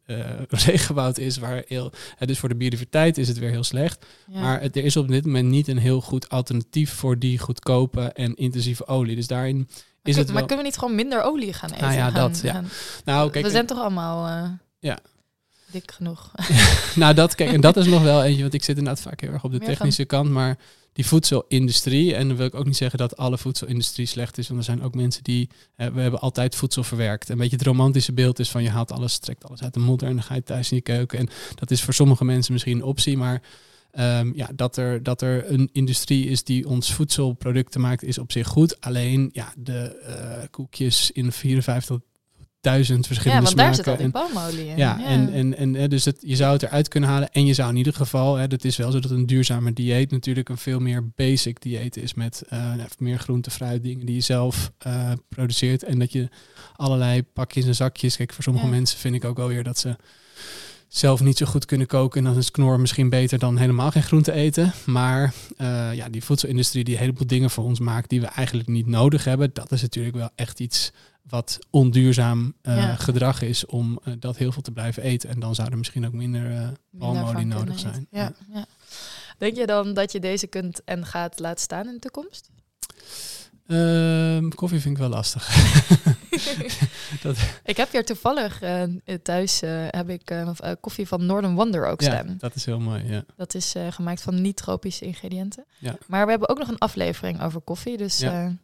regenwoud 0.67 1.19
is, 1.19 1.39
waar 1.39 1.63
heel. 1.69 1.93
eh, 2.19 2.29
dus 2.29 2.39
voor 2.39 2.49
de 2.49 2.55
biodiversiteit 2.55 3.19
is 3.19 3.29
het 3.29 3.39
weer 3.39 3.51
heel 3.51 3.65
slecht. 3.65 4.07
Ja. 4.31 4.41
Maar 4.41 4.61
het, 4.61 4.77
er 4.77 4.85
is 4.85 4.97
op 4.97 5.09
dit 5.09 5.25
moment 5.27 5.49
niet 5.49 5.69
een 5.69 5.79
heel 5.79 6.01
goed 6.01 6.29
alternatief 6.29 6.93
voor 6.93 7.19
die 7.19 7.39
goedkope 7.39 8.01
en 8.03 8.35
intensieve 8.35 8.87
olie. 8.87 9.17
Dus 9.17 9.27
daarin 9.27 9.69
is 10.03 10.17
het 10.17 10.33
maar 10.33 10.41
kunnen 10.41 10.59
we 10.59 10.65
niet 10.71 10.79
gewoon 10.79 10.95
minder 10.95 11.23
olie 11.23 11.53
gaan 11.53 11.71
eten? 11.71 11.81
Nou 11.83 11.95
ja, 11.97 12.11
Gaan- 12.11 12.15
dat, 12.33 12.41
ja. 12.43 12.53
gaan- 12.53 12.69
Nou, 13.05 13.31
kijk, 13.31 13.45
we 13.45 13.51
zijn 13.51 13.67
toch 13.67 13.79
allemaal 13.79 14.27
eh, 14.45 14.51
Ja. 14.79 14.99
dik 15.71 15.93
genoeg. 15.93 16.31
nou, 16.95 17.15
dat, 17.15 17.35
kijk, 17.35 17.53
en 17.53 17.61
dat 17.61 17.77
is 17.77 17.87
nog 17.97 18.03
wel 18.03 18.25
eentje, 18.25 18.41
want 18.43 18.55
ik 18.55 18.65
zit 18.65 18.79
inderdaad 18.79 19.03
vaak 19.03 19.21
heel 19.21 19.33
erg 19.33 19.45
op 19.45 19.51
de 19.51 19.57
Meer 19.59 19.67
van- 19.67 19.75
technische 19.77 20.05
kant, 20.05 20.31
maar 20.31 20.59
die 20.99 21.07
voedselindustrie, 21.07 22.15
en 22.15 22.29
dan 22.29 22.37
wil 22.37 22.47
ik 22.47 22.55
ook 22.55 22.65
niet 22.65 22.77
zeggen 22.77 22.99
dat 22.99 23.17
alle 23.17 23.39
voedselindustrie 23.39 24.07
slecht 24.07 24.39
is, 24.39 24.49
want 24.49 24.59
er 24.61 24.67
zijn 24.67 24.83
ook 24.83 24.95
mensen 24.95 25.23
die, 25.23 25.49
we 25.77 26.01
hebben 26.01 26.21
altijd 26.21 26.55
voedsel 26.55 26.83
verwerkt. 26.83 27.29
Een 27.29 27.39
beetje 27.39 27.57
het 27.57 27.67
romantische 27.67 28.13
beeld 28.13 28.39
is 28.39 28.51
van 28.51 28.63
je 28.63 28.69
haalt 28.69 28.93
alles, 28.93 29.19
trekt 29.19 29.45
alles 29.45 29.63
uit 29.63 29.75
de 29.75 29.81
modder 29.81 30.09
en 30.09 30.15
dan 30.15 30.23
ga 30.23 30.35
je 30.35 30.43
thuis 30.43 30.71
in 30.71 30.77
je 30.77 30.83
keuken. 30.83 31.19
En 31.19 31.29
dat 31.55 31.71
is 31.71 31.83
voor 31.83 31.95
sommige 31.95 32.25
mensen 32.25 32.53
misschien 32.53 32.77
een 32.77 32.83
optie, 32.83 33.17
maar 33.17 33.43
ehm, 33.91 34.33
ja, 34.35 34.51
dat, 34.55 34.77
er, 34.77 35.03
dat 35.03 35.23
er 35.23 35.53
een 35.53 35.69
industrie 35.73 36.27
is 36.27 36.45
die 36.45 36.69
ons 36.69 36.93
voedselproducten 36.93 37.81
maakt, 37.81 38.03
is 38.03 38.19
op 38.19 38.33
zich 38.33 38.47
goed. 38.47 38.81
Alleen 38.81 39.31
ja, 39.33 39.53
de 39.57 39.99
eh, 39.99 40.49
koekjes 40.51 41.11
in 41.11 41.33
54.000 42.59 42.63
verschillende 43.07 43.31
Ja, 43.31 43.43
want 43.43 43.57
daar 43.57 43.75
zit 43.75 43.85
smaken. 43.85 44.13
al 44.13 44.23
die 44.23 44.33
palmolie 44.33 44.67
in. 44.69 44.77
ja, 44.77 45.05
en, 45.05 45.33
en, 45.33 45.75
en 45.77 45.89
dus 45.89 46.05
het, 46.05 46.17
je 46.21 46.37
zou 46.37 46.53
het 46.53 46.63
eruit 46.63 46.89
kunnen 46.89 47.09
halen. 47.09 47.31
En 47.33 47.47
je 47.47 47.55
zou 47.55 47.71
in 47.71 47.77
ieder 47.77 47.95
geval, 47.95 48.37
hè, 48.37 48.47
dat 48.49 48.65
is 48.65 48.77
wel 48.77 48.91
zo 48.91 49.01
dat 49.01 49.11
een 49.11 49.27
duurzamer 49.27 49.75
dieet 49.75 50.11
natuurlijk 50.11 50.49
een 50.49 50.59
veel 50.59 50.81
meer 50.81 51.09
basic 51.15 51.61
dieet 51.63 51.97
is. 51.97 52.15
Met 52.15 52.43
eh, 52.49 52.73
meer 52.99 53.19
groente, 53.19 53.51
fruit, 53.51 53.83
dingen 53.83 54.07
die 54.07 54.15
je 54.15 54.21
zelf 54.21 54.73
eh, 54.79 55.13
produceert. 55.29 55.83
En 55.83 55.99
dat 55.99 56.13
je 56.13 56.29
allerlei 56.77 57.23
pakjes 57.23 57.65
en 57.65 57.75
zakjes. 57.75 58.17
Kijk, 58.17 58.33
voor 58.33 58.43
sommige 58.43 58.67
Ja. 58.67 58.73
mensen 58.73 58.99
vind 58.99 59.15
ik 59.15 59.25
ook 59.25 59.37
wel 59.37 59.49
weer 59.49 59.63
dat 59.65 59.79
ze 59.79 59.97
zelf 60.89 61.21
niet 61.21 61.37
zo 61.39 61.47
goed 61.47 61.65
kunnen 61.65 61.87
koken. 61.87 62.19
En 62.25 62.31
dan 62.33 62.37
is 62.41 62.51
knor 62.51 62.81
misschien 62.81 63.09
beter 63.11 63.39
dan 63.39 63.57
helemaal 63.57 63.91
geen 63.91 64.03
groente 64.03 64.33
eten. 64.33 64.73
Maar 64.87 65.35
eh, 65.57 65.95
ja, 65.95 66.09
die 66.09 66.25
voedselindustrie 66.25 66.85
die 66.85 66.95
een 66.95 67.01
heleboel 67.01 67.27
dingen 67.27 67.51
voor 67.51 67.65
ons 67.65 67.79
maakt 67.79 68.09
die 68.11 68.21
we 68.21 68.27
eigenlijk 68.27 68.69
niet 68.69 68.87
nodig 68.87 69.25
hebben. 69.25 69.51
Dat 69.53 69.73
is 69.73 69.83
natuurlijk 69.83 70.17
wel 70.17 70.31
echt 70.35 70.61
iets 70.61 70.93
wat 71.29 71.59
onduurzaam 71.71 72.55
eh, 72.63 72.77
Ja. 72.77 72.95
gedrag 72.97 73.43
is 73.43 73.67
om 73.67 74.01
eh, 74.05 74.13
dat 74.19 74.37
heel 74.37 74.53
veel 74.53 74.63
te 74.63 74.71
blijven 74.71 75.03
eten. 75.03 75.31
En 75.31 75.41
dan 75.41 75.55
zou 75.55 75.71
er 75.71 75.79
misschien 75.79 76.07
ook 76.07 76.13
minder 76.13 76.43
Minder 76.43 76.77
palmolie 76.99 77.47
nodig 77.47 77.79
zijn. 77.79 78.07
Ja, 78.11 78.33
ja. 78.53 78.67
Denk 79.39 79.57
je 79.57 79.67
dan 79.67 79.95
dat 79.95 80.13
je 80.13 80.21
deze 80.21 80.47
kunt 80.47 80.85
en 80.85 81.07
gaat 81.07 81.39
laten 81.39 81.61
staan 81.61 81.87
in 81.87 81.93
de 81.93 81.99
toekomst? 81.99 82.51
Ehm, 83.67 84.49
koffie 84.49 84.81
vind 84.81 84.95
ik 84.95 85.01
wel 85.01 85.09
lastig. 85.11 85.49
dat, 87.23 87.37
Ik 87.65 87.77
heb 87.77 87.93
hier 87.93 88.05
toevallig 88.05 88.61
thuis 89.23 89.61
heb 89.91 90.09
ik 90.09 90.33
koffie 90.81 91.09
van 91.09 91.27
Northern 91.27 91.55
Wonder 91.55 91.87
ook 91.87 92.03
staan. 92.03 92.35
dat 92.39 92.55
is 92.55 92.65
heel 92.65 92.81
mooi. 92.81 93.05
Ja. 93.07 93.25
Dat 93.37 93.55
is 93.55 93.75
gemaakt 93.91 94.23
van 94.23 94.41
niet-tropische 94.43 95.05
ingrediënten. 95.05 95.65
Maar 96.07 96.25
we 96.25 96.31
hebben 96.31 96.49
ook 96.49 96.59
nog 96.59 96.69
een 96.69 96.79
aflevering 96.79 97.43
over 97.43 97.61
koffie. 97.61 97.97
Dus 97.97 98.19
Ja. 98.19 98.57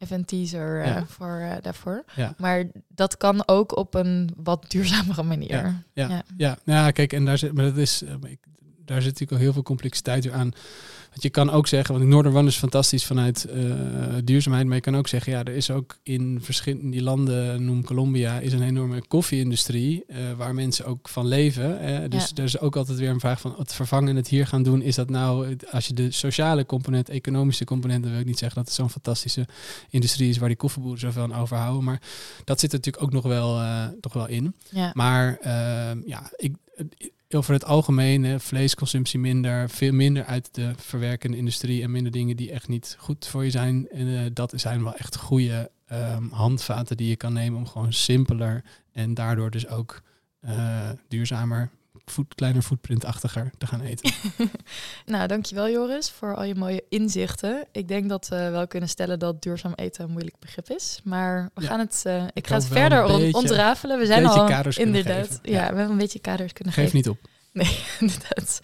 Even 0.00 0.16
een 0.16 0.24
teaser 0.24 0.82
eh, 0.82 1.02
voor, 1.06 1.38
eh, 1.38 1.52
daarvoor. 1.60 2.04
Ja. 2.16 2.34
Maar 2.38 2.64
dat 2.88 3.16
kan 3.16 3.48
ook 3.48 3.76
op 3.76 3.94
een 3.94 4.30
wat 4.36 4.64
duurzamere 4.68 5.22
manier. 5.22 5.50
Ja. 5.50 5.82
Ja, 5.92 6.08
Ja. 6.08 6.22
ja. 6.36 6.58
nou 6.64 6.84
ja, 6.84 6.90
kijk, 6.90 7.12
en 7.12 7.24
daar 7.24 7.38
zit, 7.38 7.52
maar 7.52 7.64
dat 7.64 7.76
is, 7.76 8.02
eh, 8.02 8.14
ik, 8.22 8.38
daar 8.84 9.02
zit 9.02 9.10
natuurlijk 9.12 9.32
al 9.32 9.38
heel 9.38 9.52
veel 9.52 9.62
complexiteit 9.62 10.30
aan. 10.30 10.52
Want 11.10 11.22
je 11.22 11.30
kan 11.30 11.50
ook 11.50 11.66
zeggen, 11.66 11.94
want 11.94 12.06
Northern 12.06 12.36
One 12.36 12.48
is 12.48 12.56
fantastisch 12.56 13.04
vanuit 13.04 13.44
eh, 13.44 13.62
duurzaamheid, 14.24 14.66
maar 14.66 14.74
je 14.74 14.82
kan 14.82 14.96
ook 14.96 15.08
zeggen, 15.08 15.32
ja, 15.32 15.44
er 15.44 15.54
is 15.54 15.70
ook 15.70 15.98
in 16.02 16.38
verschillende 16.42 17.02
landen, 17.02 17.64
noem 17.64 17.84
Colombia, 17.84 18.38
is 18.38 18.52
een 18.52 18.62
enorme 18.62 19.06
koffie-industrie 19.08 20.04
eh, 20.06 20.16
waar 20.36 20.54
mensen 20.54 20.84
ook 20.84 21.08
van 21.08 21.26
leven. 21.26 21.78
dus 22.10 22.28
Ja. 22.28 22.36
er 22.36 22.44
is 22.44 22.58
ook 22.58 22.76
altijd 22.76 22.98
weer 22.98 23.10
een 23.10 23.20
vraag 23.20 23.40
van 23.40 23.54
het 23.58 23.72
vervangen 23.72 24.08
en 24.08 24.16
het 24.16 24.28
hier 24.28 24.46
gaan 24.46 24.62
doen. 24.62 24.82
Is 24.82 24.94
dat 24.94 25.10
nou, 25.10 25.56
als 25.70 25.86
je 25.86 25.94
de 25.94 26.10
sociale 26.10 26.66
component, 26.66 27.08
economische 27.08 27.64
component, 27.64 28.02
dan 28.02 28.12
wil 28.12 28.20
ik 28.20 28.26
niet 28.26 28.38
zeggen 28.38 28.58
dat 28.58 28.66
het 28.66 28.76
zo'n 28.76 28.90
fantastische 28.90 29.46
industrie 29.90 30.28
is 30.28 30.38
waar 30.38 30.48
die 30.48 30.56
koffieboeren 30.56 31.00
zoveel 31.00 31.22
aan 31.22 31.34
overhouden, 31.34 31.84
maar 31.84 32.02
dat 32.44 32.60
zit 32.60 32.72
er 32.72 32.76
natuurlijk 32.76 33.04
ook 33.04 33.12
nog 33.12 33.24
wel, 33.24 33.60
eh, 33.60 33.86
toch 34.00 34.12
wel 34.12 34.28
in. 34.28 34.54
Ja. 34.70 34.90
Maar 34.94 35.38
ja, 36.04 36.32
ik, 36.36 36.54
over 37.34 37.52
het 37.52 37.64
algemeen, 37.64 38.40
vleesconsumptie 38.40 39.18
minder, 39.18 39.70
veel 39.70 39.92
minder 39.92 40.24
uit 40.24 40.54
de 40.54 40.72
verwerkende 40.76 41.36
industrie 41.36 41.82
en 41.82 41.90
minder 41.90 42.12
dingen 42.12 42.36
die 42.36 42.50
echt 42.50 42.68
niet 42.68 42.96
goed 42.98 43.26
voor 43.26 43.44
je 43.44 43.50
zijn. 43.50 43.88
En 43.88 44.18
eh, 44.18 44.30
dat 44.32 44.52
zijn 44.56 44.82
wel 44.82 44.94
echt 44.94 45.16
goede 45.16 45.70
ehm, 45.86 46.28
handvaten 46.28 46.96
die 46.96 47.08
je 47.08 47.16
kan 47.16 47.32
nemen 47.32 47.58
om 47.58 47.66
gewoon 47.66 47.92
simpeler 47.92 48.64
en 48.92 49.14
daardoor 49.14 49.50
dus 49.50 49.68
ook 49.68 50.02
eh, 50.40 50.90
duurzamer, 51.08 51.70
voet, 52.10 52.34
kleiner 52.34 52.62
footprintachtiger 52.62 53.50
te 53.58 53.66
gaan 53.66 53.80
eten. 53.80 54.12
Nou, 55.06 55.26
dankjewel 55.26 55.70
Joris 55.70 56.10
voor 56.10 56.36
al 56.36 56.44
je 56.44 56.54
mooie 56.54 56.84
inzichten. 56.88 57.66
Ik 57.72 57.88
denk 57.88 58.08
dat 58.08 58.28
we 58.28 58.48
wel 58.50 58.66
kunnen 58.66 58.88
stellen 58.88 59.18
dat 59.18 59.42
duurzaam 59.42 59.72
eten 59.74 60.04
een 60.04 60.10
moeilijk 60.10 60.36
begrip 60.38 60.68
is. 60.70 61.00
Maar 61.04 61.50
we 61.54 61.62
Ja. 61.62 61.66
gaan 61.68 61.78
het, 61.78 62.00
eh, 62.06 62.24
ik 62.32 62.46
ga 62.46 62.54
het 62.54 62.66
verder 62.66 63.06
beetje- 63.06 63.34
ontrafelen. 63.38 63.98
We 63.98 64.06
zijn 64.06 64.26
al 64.26 64.48
inderdaad. 64.76 65.38
Ja, 65.42 65.52
Ja. 65.52 65.58
we 65.58 65.76
hebben 65.76 65.90
een 65.90 65.96
beetje 65.98 66.18
kaders 66.18 66.52
kunnen 66.52 66.72
Geef 66.72 66.82
geven. 66.84 66.96
niet 66.98 67.08
op. 67.08 67.18
Nee, 67.52 67.78
inderdaad. 68.00 68.60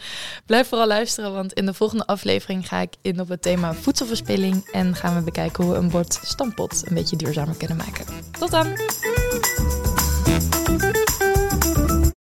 Blijf 0.46 0.68
vooral 0.68 0.86
luisteren, 0.86 1.32
want 1.32 1.52
in 1.52 1.66
de 1.66 1.74
volgende 1.74 2.06
aflevering 2.06 2.68
ga 2.68 2.80
ik 2.80 2.94
in 3.02 3.20
op 3.20 3.28
het 3.28 3.42
thema 3.42 3.74
voedselverspilling 3.74 4.68
en 4.72 4.94
gaan 4.94 5.14
we 5.14 5.20
bekijken 5.22 5.64
hoe 5.64 5.72
we 5.72 5.78
een 5.78 5.90
bord 5.90 6.20
stampot 6.22 6.82
een 6.88 6.94
beetje 6.94 7.16
duurzamer 7.16 7.56
kunnen 7.56 7.76
maken. 7.76 8.04
Tot 8.38 8.50
dan! 8.50 8.66